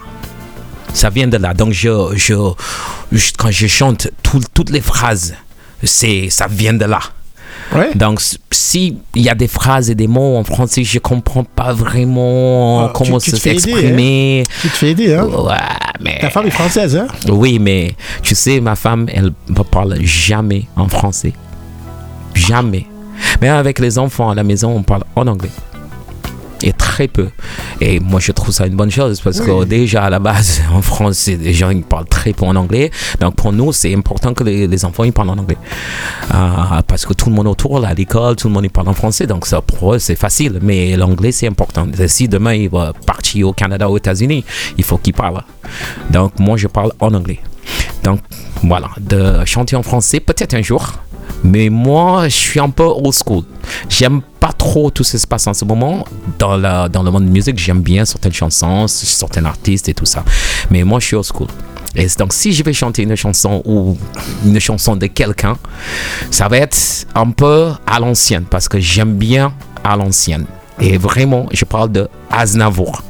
[0.93, 1.55] Ça vient de là.
[1.55, 5.35] Donc, je, je- quand je chante tout- toutes les phrases,
[5.83, 7.01] c'est, ça vient de là.
[7.75, 7.95] Ouais.
[7.95, 11.45] Donc, s- si il y a des phrases et des mots en français, je comprends
[11.45, 14.45] pas vraiment Ah, tu- comment tu fais aider, s'exprimer.
[14.61, 15.55] Tu te fais aider, hein Ouais,
[16.01, 19.97] mais Ta femme est française, hein oui, mais tu sais, ma femme, elle ne parle
[20.03, 21.33] jamais en français.
[22.35, 22.87] Jamais.
[23.41, 25.51] Mais avec les enfants à la maison, on parle en anglais.
[26.63, 27.29] Et très peu.
[27.81, 30.83] Et moi, je trouve ça une bonne chose parce que déjà, à la base, en
[30.83, 32.91] France, c'est des gens qui parlent très peu en anglais.
[33.21, 35.59] Donc, pour nous, c'est important que les, les enfants ils parlent en anglais.
[36.31, 38.89] Ah, parce que tout le monde autour, là, à l'école, tout le monde il parle
[38.89, 39.27] en français.
[39.27, 40.59] Donc, ça, pour eux, c'est facile.
[40.63, 41.87] Mais l'anglais, c'est important.
[42.07, 44.45] Si demain, il va partir au Canada, aux États-Unis,
[44.79, 45.43] il faut qu'il parle.
[46.11, 47.41] Donc, moi, je parle en anglais.
[48.03, 48.21] Donc,
[48.63, 50.93] voilà, de chanter en français, peut-être un jour.
[51.45, 53.45] Mais moi, je suis un peu old school.
[53.89, 56.05] J'aime pas trop tout ce qui se passe en ce moment.
[56.39, 60.25] Dans, le monde de la musique, j'aime bien certaines chansons, certains artistes et tout ça.
[60.71, 61.49] Mais moi, je suis old school.
[61.95, 63.99] Et donc, si je vais chanter une chanson ou
[64.45, 65.59] une chanson de quelqu'un,
[66.31, 66.79] ça va être
[67.15, 69.53] un peu à l'ancienne parce que j'aime bien
[69.85, 70.47] à l'ancienne.
[70.81, 73.03] Et vraiment, je parle de Aznavour.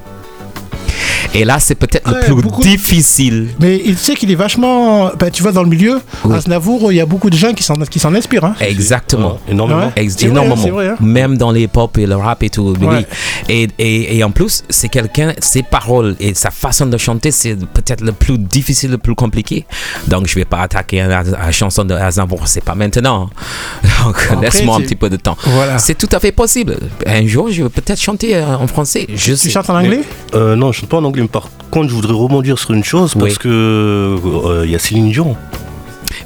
[1.34, 3.48] Et là, c'est peut-être Ouais, le plus beaucoup- difficile.
[3.60, 5.10] Mais il sait qu'il est vachement.
[5.18, 6.36] Ben, tu vois, dans le milieu, Oui.
[6.36, 8.44] Aznavour, il y a beaucoup de gens qui s'en, qui s'en inspirent.
[8.44, 8.54] Hein.
[8.60, 9.38] Exactement.
[9.48, 9.86] Énormément.
[9.86, 9.92] Ouais.
[9.96, 10.56] Ex- C'est vrai, énormément.
[10.62, 10.96] c'est vrai, hein.
[11.00, 12.74] Même dans les pop et le rap et tout.
[12.80, 13.06] Ouais.
[13.48, 17.54] Et, et, et en plus, c'est quelqu'un, ses paroles et sa façon de chanter, c'est
[17.56, 19.64] peut-être le plus difficile, le plus compliqué.
[20.08, 23.30] Donc, je vais pas attaquer la, la chanson de Aznavour, c'est pas maintenant.
[24.04, 25.36] Donc, Après, laisse-moi un petit peu de temps.
[25.44, 25.78] Voilà.
[25.78, 26.76] C'est tout à fait possible.
[27.06, 29.06] Un jour, je vais peut-être chanter euh, en français.
[29.14, 29.50] Je Tu sais.
[29.50, 30.00] chantes en anglais?
[30.34, 32.84] Euh, non, je chante pas en anglais, mais par contre, je voudrais rebondir sur une
[32.84, 33.38] chose parce Oui.
[33.38, 35.36] que euh, il y a Céline Dion,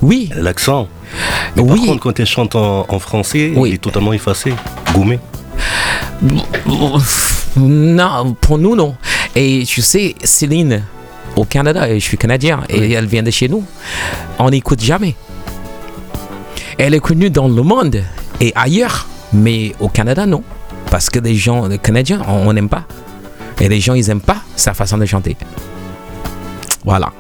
[0.03, 0.89] Oui, l'accent.
[1.57, 3.71] Mais par contre, quand elle chante en, en français, Oui.
[3.71, 4.53] il est totalement effacé,
[4.95, 5.19] gommé.
[7.57, 8.95] Non, pour nous, non.
[9.35, 10.83] Et tu sais, Céline,
[11.37, 13.65] au Canada et je suis canadien et elle vient de chez nous.
[14.39, 15.15] On n'écoute jamais.
[16.79, 18.03] Elle est connue dans le monde
[18.41, 20.43] et ailleurs, mais au Canada, non.
[20.91, 22.85] Parce que les gens, les Canadiens, on n'aime pas.
[23.61, 25.37] Et les gens, ils aiment pas sa façon de chanter.
[26.85, 27.13] Voilà.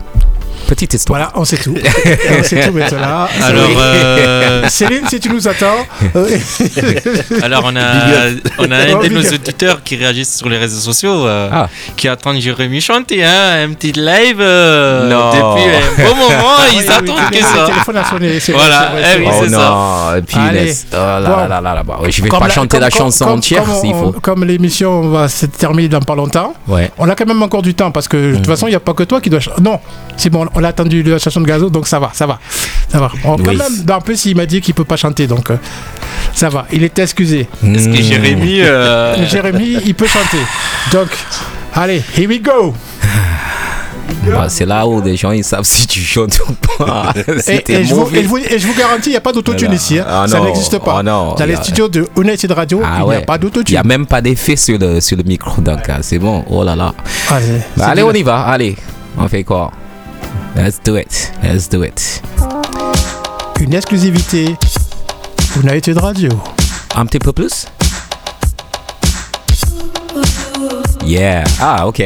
[0.66, 1.18] Petite histoire.
[1.20, 1.74] Voilà, on sait tout.
[2.38, 3.26] on sait tout maintenant.
[3.44, 5.86] Alors, euh, Céline, si tu nous attends,
[7.42, 7.82] alors on a,
[8.58, 11.68] on a un de nos auditeurs qui réagissent sur les réseaux sociaux, euh, Ah.
[11.96, 15.30] qui attend Jérémy chanter, hein, un petit live euh, Non.
[15.30, 17.66] depuis un bon moment, ils oui, oui, attendent oui, que le ça.
[17.66, 20.64] téléphone a sonné, Voilà, eh c'est oui, vrai, oh non, et puis Allez.
[20.64, 20.86] laisse.
[20.92, 21.36] Oh là Bon.
[21.36, 21.82] là là là là.
[22.08, 24.12] Je vais Comme pas la- chanter comme- la chanson comme- entière s'il faut.
[24.20, 26.90] Comme l'émission va se terminer dans pas longtemps, Ouais.
[26.98, 28.80] on a quand même encore du temps parce que de toute façon, il n'y a
[28.80, 29.40] pas que toi qui dois.
[29.60, 29.80] Non,
[30.16, 32.38] c'est bon, on a attendu la chanson de Gazo, donc ça va, ça va.
[32.90, 33.10] Ça va.
[33.24, 33.56] On- quand Oui.
[33.56, 35.56] même, dans un peu, s'il m'a dit qu'il peut pas chanter, donc euh,
[36.34, 36.66] ça va.
[36.72, 37.46] Il est excusé.
[37.64, 38.02] Est-ce que Mm.
[38.02, 38.60] Jérémy...
[38.62, 40.38] euh, Jérémy, il peut chanter.
[40.92, 41.08] Donc,
[41.74, 42.74] allez, here we go.
[44.28, 47.12] Bah, c'est là où les gens ils savent si tu chantes ou pas.
[47.46, 48.18] Et, je vous, mauvais.
[48.18, 49.74] et je vous- et je vous garantis, il n'y a pas d'autotune Voilà.
[49.80, 49.98] ici.
[49.98, 50.04] hein.
[50.08, 50.96] Ah ça n'existe pas.
[50.98, 53.16] ah non, Dans il les studios de United Radio, Ah il n'y ouais.
[53.16, 53.76] a pas Il n'y d'autotune.
[53.76, 56.44] a même pas d'effet sur le, sur le micro, donc euh, c'est bon.
[56.48, 56.92] Oh là là.
[57.30, 58.40] Allez, Bah, allez, on y va.
[58.46, 58.76] Allez,
[59.16, 59.70] on fait quoi?
[60.54, 61.32] Let's do it.
[61.42, 62.22] Let's do it.
[63.60, 64.56] Une exclusivité
[65.62, 66.30] United Radio.
[66.94, 67.66] Un petit peu plus?
[71.04, 71.44] Yeah.
[71.60, 72.04] Ah, ok.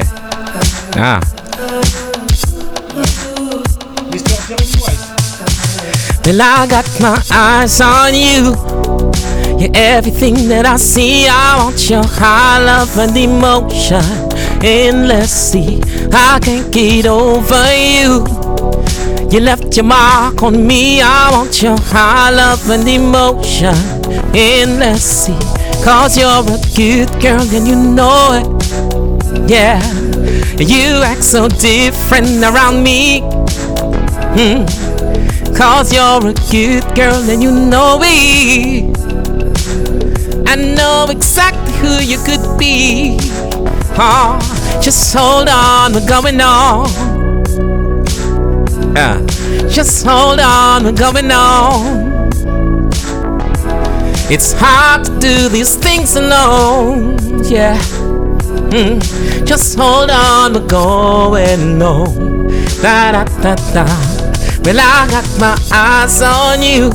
[0.96, 1.20] Ah.
[6.26, 8.54] Well, I got my eyes on you.
[9.58, 11.26] You're everything that I see.
[11.26, 14.29] I want your high love and emotion.
[14.62, 15.80] Endlessly,
[16.12, 18.26] I can't get over you.
[19.30, 21.00] You left your mark on me.
[21.00, 23.74] I want your high love and emotion.
[24.34, 25.38] Endlessly,
[25.82, 29.50] cause you're a good girl and you know it.
[29.50, 29.80] Yeah,
[30.58, 33.20] you act so different around me.
[34.36, 34.66] Hmm.
[35.54, 38.94] Cause you're a good girl and you know it.
[40.46, 43.39] I know exactly who you could be.
[44.02, 44.38] Oh,
[44.82, 46.86] just hold on, we're going on.
[48.96, 49.26] Uh,
[49.68, 52.08] just hold on, we're going on.
[54.32, 57.76] It's hard to do these things alone, yeah.
[58.72, 62.48] Mm, Just hold on, we're going on.
[62.80, 63.84] Da da da da.
[64.64, 66.90] Well, I got my eyes on you.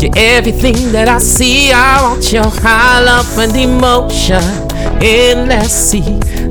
[0.00, 1.72] You're everything that I see.
[1.72, 4.69] I want your high love and emotion.
[5.02, 6.02] Endlessly,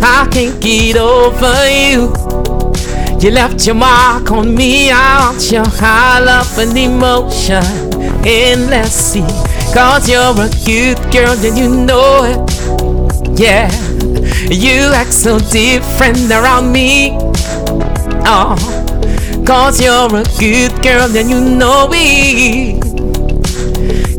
[0.02, 2.14] I can't get over you.
[3.20, 4.90] You left your mark on me.
[4.92, 7.64] I want your high love and emotion.
[8.26, 9.22] Endlessly,
[9.74, 13.40] cause you're a good girl and you know it.
[13.40, 13.70] Yeah,
[14.50, 17.18] you act so different around me.
[18.26, 18.56] Oh,
[19.46, 22.84] cause you're a good girl and you know it.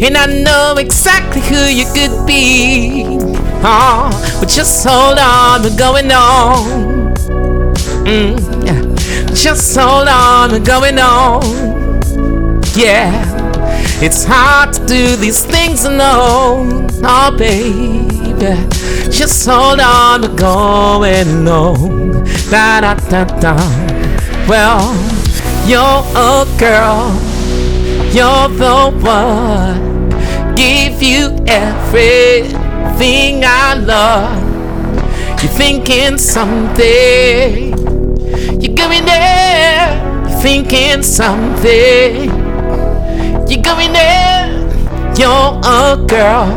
[0.02, 3.19] And I know exactly who you could be.
[3.62, 7.14] Oh, but just hold on, we're going on.
[8.06, 8.50] Mm.
[9.34, 11.42] Just hold on, we're going on.
[12.74, 13.10] Yeah,
[14.02, 16.88] it's hard to do these things alone.
[17.02, 18.68] Oh, baby,
[19.10, 22.24] just hold on, we're going on.
[22.50, 23.56] Da da da da.
[24.48, 24.94] Well,
[25.66, 27.12] you're a girl,
[28.10, 30.54] you're the one.
[30.54, 32.59] Give you everything
[33.02, 35.42] I love.
[35.42, 37.72] You're thinking something.
[38.60, 40.26] You're going there.
[40.28, 42.28] You're thinking something.
[43.48, 44.50] You're going there.
[45.16, 46.50] You're a girl.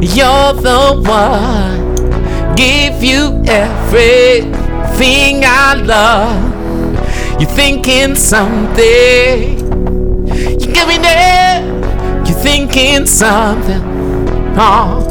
[0.00, 2.54] You're the one.
[2.54, 7.38] Give you everything I love.
[7.38, 9.58] You're thinking something.
[10.28, 11.62] You're going there.
[12.24, 13.82] You're thinking something.
[14.54, 15.01] Oh,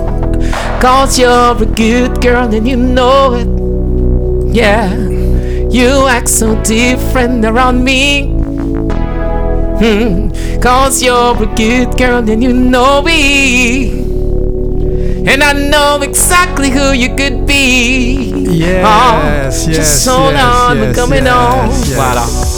[0.81, 3.47] cause you're a good girl and you know it.
[4.53, 4.93] Yeah,
[5.69, 8.33] you act so different around me.
[9.81, 14.01] Hmm, cause you're a good girl and you know it.
[15.27, 18.31] And I know exactly who you could be.
[18.51, 21.69] Yes, Oh, yes, just hold yes, on, we're coming yes, on.
[21.69, 21.95] yes.
[21.95, 22.50] Voilà.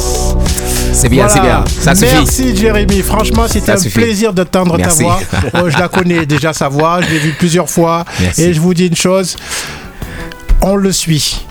[1.04, 1.66] C'est bien, c'est bien.
[1.68, 2.14] Ça suffit.
[2.16, 3.02] Merci Jérémy.
[3.02, 4.00] Franchement, c'était Ça un suffit.
[4.00, 5.20] plaisir de tendre ta voix.
[5.56, 7.02] Oh, je la connais déjà sa voix.
[7.02, 8.06] Je l'ai vue plusieurs fois.
[8.22, 8.44] Merci.
[8.44, 9.36] Et je vous dis une chose.
[10.62, 11.46] On le suit.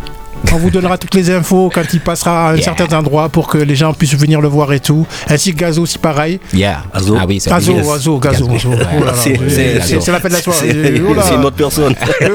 [0.54, 2.74] On vous donnera toutes les infos quand il passera à un Yeah.
[2.74, 5.06] certain endroit pour que les gens puissent venir le voir et tout.
[5.28, 6.40] Ainsi que Gazo aussi pareil.
[6.54, 6.82] Yeah.
[6.94, 7.14] Azo.
[7.20, 7.86] Ah oui, c'est Gazo, yes.
[7.86, 8.46] Gazo, Gazo.
[8.48, 8.70] Gazo.
[8.72, 10.58] Oh C'est- la fête de la soirée.
[10.72, 11.94] C'est Oh c'est une autre personne.
[12.22, 12.28] Oui,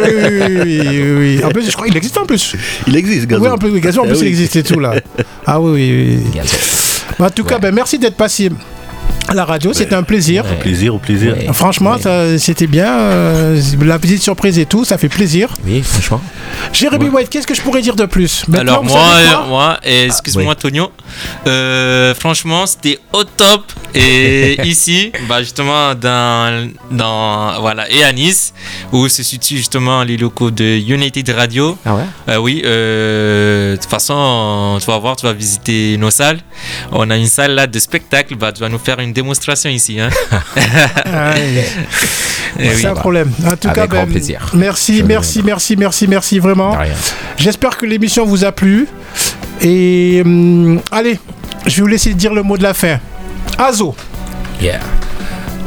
[0.64, 1.42] oui, oui.
[1.44, 2.56] En plus, je crois qu'il existe en plus.
[2.88, 3.42] Il existe, Gazo.
[3.44, 4.94] Oui, en plus, oui, Gazo, en Ah plus, il existe et tout là.
[5.50, 6.32] Ah oui, oui, oui.
[6.36, 6.56] Gazo.
[7.20, 8.50] Bah, en tout cas, ben, merci d'être passé
[9.28, 9.74] à la radio.
[9.74, 10.46] C'était un plaisir.
[10.46, 10.52] Ouais.
[10.52, 11.36] Au plaisir, au plaisir.
[11.36, 11.50] Ouais.
[11.54, 11.96] Franchement,
[12.38, 12.92] c'était bien.
[13.00, 15.50] euh, la petite surprise et tout, ça fait plaisir.
[15.66, 16.22] Oui, franchement.
[16.72, 18.46] Jérémy White, qu'est-ce que je pourrais dire de plus?
[18.48, 20.92] Maintenant, Alors moi, euh, moi, excuse-moi Tonio,
[21.46, 23.64] euh, franchement c'était au top
[23.94, 28.54] et ici, bah justement dans, dans voilà et à Nice
[28.92, 31.78] où se situent justement les locaux de United Radio.
[31.86, 32.04] Ah ouais?
[32.30, 36.40] Euh, oui, euh, de toute façon, tu vas voir, tu vas visiter nos salles.
[36.92, 40.00] On a une salle là de spectacle, bah tu vas nous faire une démonstration ici.
[40.00, 40.10] Hein.
[41.06, 41.62] Ah, oui.
[42.60, 42.76] Eh oui.
[42.82, 43.32] C'est un problème.
[43.46, 44.52] En tout Avec cas, grand ben, plaisir.
[44.54, 46.78] merci, Je merci, merci, merci, merci vraiment.
[47.38, 48.88] J'espère que l'émission vous a plu.
[49.62, 51.20] Et hum, allez,
[51.66, 53.00] je vais vous laisser dire le mot de la fin.
[53.58, 53.96] Azo.
[54.60, 55.07] Yeah.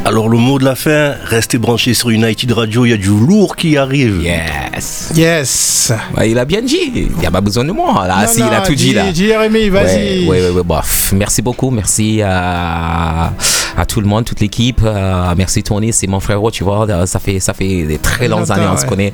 [0.07, 3.09] Alors, le mot de la fin, restez branchés sur United Radio, il y a du
[3.11, 4.23] lourd qui arrive.
[4.23, 5.13] Yes.
[5.15, 5.93] Yes.
[6.15, 6.91] Bah, il a bien dit.
[6.95, 8.07] Il n'y a pas besoin de moi.
[8.09, 9.13] Là, Non, si, il a tout dit dis- là.
[9.13, 10.27] dis, Jérémy, vas-y.
[10.27, 11.13] Ouais, ouais, ouais, ouais, bof.
[11.15, 11.71] Merci beaucoup.
[11.71, 13.33] Merci à,
[13.77, 14.81] à tout le monde, toute l'équipe.
[14.83, 16.89] Euh, merci Tony, c'est mon frérot, tu vois.
[16.89, 19.13] Euh, Ça fait, ça fait des très longues Longtemps, années, on se connaît.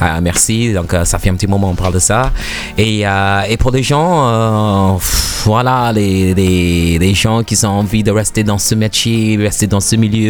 [0.00, 0.72] Euh, merci.
[0.72, 2.30] Donc, euh, ça fait un petit moment, on parle de ça.
[2.78, 4.98] Et, euh, et pour des gens, euh,
[5.44, 9.80] voilà, les, les, les gens qui ont envie de rester dans ce métier, rester dans
[9.80, 10.27] ce milieu,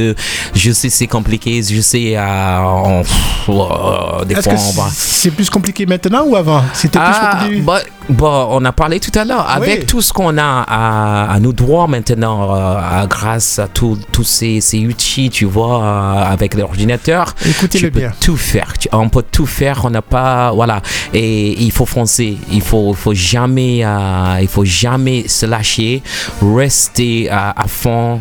[0.55, 3.03] je sais c'est compliqué, je sais, euh, on-
[3.49, 4.89] euh, des fois, que on va.
[4.93, 6.63] c'est plus compliqué maintenant ou avant?
[6.73, 9.49] C'était plus Ah, bah, bah, on a parlé tout à l'heure.
[9.49, 14.61] Avec tout ce qu'on a à, à nos droits maintenant, euh, grâce à tous ces,
[14.61, 17.35] ces outils, tu vois, euh, avec l'ordinateur,
[17.71, 18.13] tu peux bien.
[18.21, 18.73] tout faire.
[18.79, 19.85] Tu- on peut tout faire.
[19.85, 20.81] On n'a pas, voilà.
[21.15, 22.37] Et il faut foncer.
[22.51, 26.03] Il faut, faut jamais, euh, il faut jamais se lâcher.
[26.43, 28.21] Rester à, à fond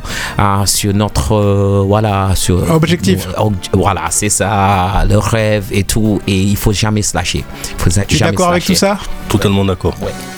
[0.66, 1.36] sur notre,
[1.68, 3.28] euh, voilà, sur Objectif.
[3.38, 6.22] Ob- Voilà, c'est ça, le rêve et tout.
[6.28, 7.44] Et il faut jamais se lâcher.
[7.78, 8.98] Faut Tu es d'accord avec tout ça
[9.30, 9.96] Totalement d'accord.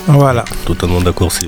[0.08, 0.44] Voilà.
[0.66, 1.32] Totalement d'accord.
[1.32, 1.46] c'est-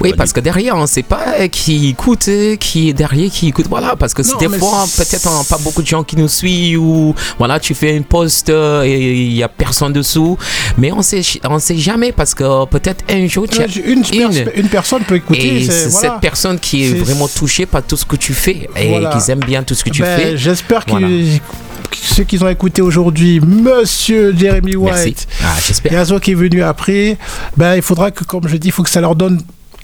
[0.00, 3.48] Oui, parce que derrière, on ne sait pas qui écoute, euh, qui est derrière, qui
[3.48, 3.66] écoute.
[3.68, 6.28] Voilà, parce que Non, des fois, peut-être on a pas beaucoup de gens qui nous
[6.28, 10.36] suivent ou voilà, tu fais une post euh, et il y a personne dessous.
[10.76, 14.50] Mais on sait, on sait jamais parce que peut-être un jour, tu as Une, pers-
[14.54, 15.56] une personne peut écouter.
[15.62, 16.10] et c'est- c'est voilà.
[16.14, 19.10] cette personne qui est, vraiment touchée par tout ce que tu fais et Voilà.
[19.20, 20.36] Qu'ils aiment bien tout ce que tu Ben, fais.
[20.36, 21.06] J'espère que Voilà.
[21.08, 24.76] que ceux qui ont écouté aujourd'hui, Monsieur Jeremy.
[24.76, 25.92] White, Ah, j'espère.
[25.92, 27.16] et Azo qui est venu après,
[27.56, 29.40] ben, il faudra que, comme je dis, il faut que ça leur donne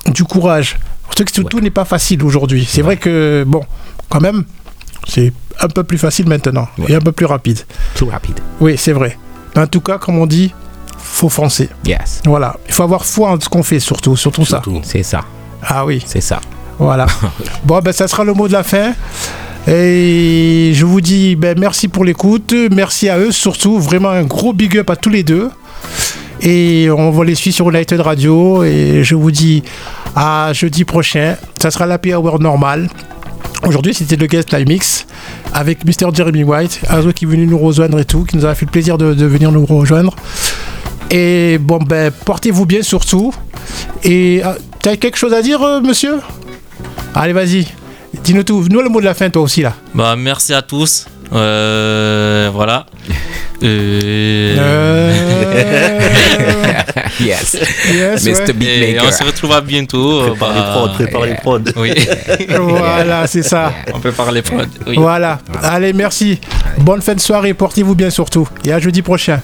[0.06, 0.78] du courage.
[1.06, 2.66] Surtout que tout, tout n'est pas facile aujourd'hui.
[2.68, 3.62] C'est vrai que, bon,
[4.08, 4.44] quand même,
[5.08, 7.58] c'est un peu plus facile maintenant et un peu plus rapide.
[7.94, 8.38] Plus rapide.
[8.60, 9.18] Oui, c'est vrai.
[9.56, 10.54] En tout cas, comme on dit,
[10.96, 11.68] faut foncer.
[11.84, 12.20] Yes.
[12.24, 12.56] Voilà.
[12.68, 14.62] Il faut avoir foi en ce qu'on fait, surtout, surtout ça.
[14.62, 14.80] Surtout.
[14.84, 15.22] C'est ça.
[15.62, 16.02] Ah oui.
[16.06, 16.40] C'est ça.
[16.80, 17.06] Voilà.
[17.64, 18.94] bon, ben, ça sera le mot de la fin.
[19.68, 22.54] Et je vous dis ben, merci pour l'écoute.
[22.72, 23.78] Merci à eux, surtout.
[23.78, 25.50] Vraiment un gros big up à tous les deux.
[26.40, 28.64] Et on va les suivre sur United Radio.
[28.64, 29.62] Et je vous dis
[30.16, 31.36] à jeudi prochain.
[31.60, 32.88] Ça sera l'happy hour normal.
[33.66, 35.06] Aujourd'hui, c'était le guest live mix
[35.52, 36.14] avec Mr.
[36.14, 38.70] Jeremy White, Azo qui est venu nous rejoindre et tout, qui nous a fait le
[38.70, 40.16] plaisir de, de venir nous rejoindre.
[41.10, 43.34] Et bon, ben, portez-vous bien surtout.
[44.02, 46.14] Et ah, t'as quelque chose à dire, euh, monsieur?
[47.14, 47.66] Allez, vas-y.
[48.24, 48.66] Dis-nous tout.
[48.70, 49.74] Nous, le mot de la fin, toi aussi, là.
[49.94, 51.06] Bah merci à tous.
[51.32, 52.86] Euh, voilà.
[53.62, 55.12] Euh, Euh,
[57.20, 57.54] yes.
[57.92, 58.54] yes, Mr.
[58.58, 58.90] ouais.
[58.92, 60.22] Et on se retrouve à bientôt.
[60.30, 61.60] Prépare les Bah, prods, prépare les prods.
[61.76, 61.92] Oui,
[62.48, 63.70] Voilà, c'est ça.
[63.92, 64.66] on peut parler prod.
[64.86, 64.94] Oui.
[64.96, 65.40] Voilà.
[65.62, 66.40] Allez, merci.
[66.78, 67.52] Bonne fin de soirée.
[67.52, 68.48] Portez-vous bien surtout.
[68.64, 69.40] Et à jeudi prochain.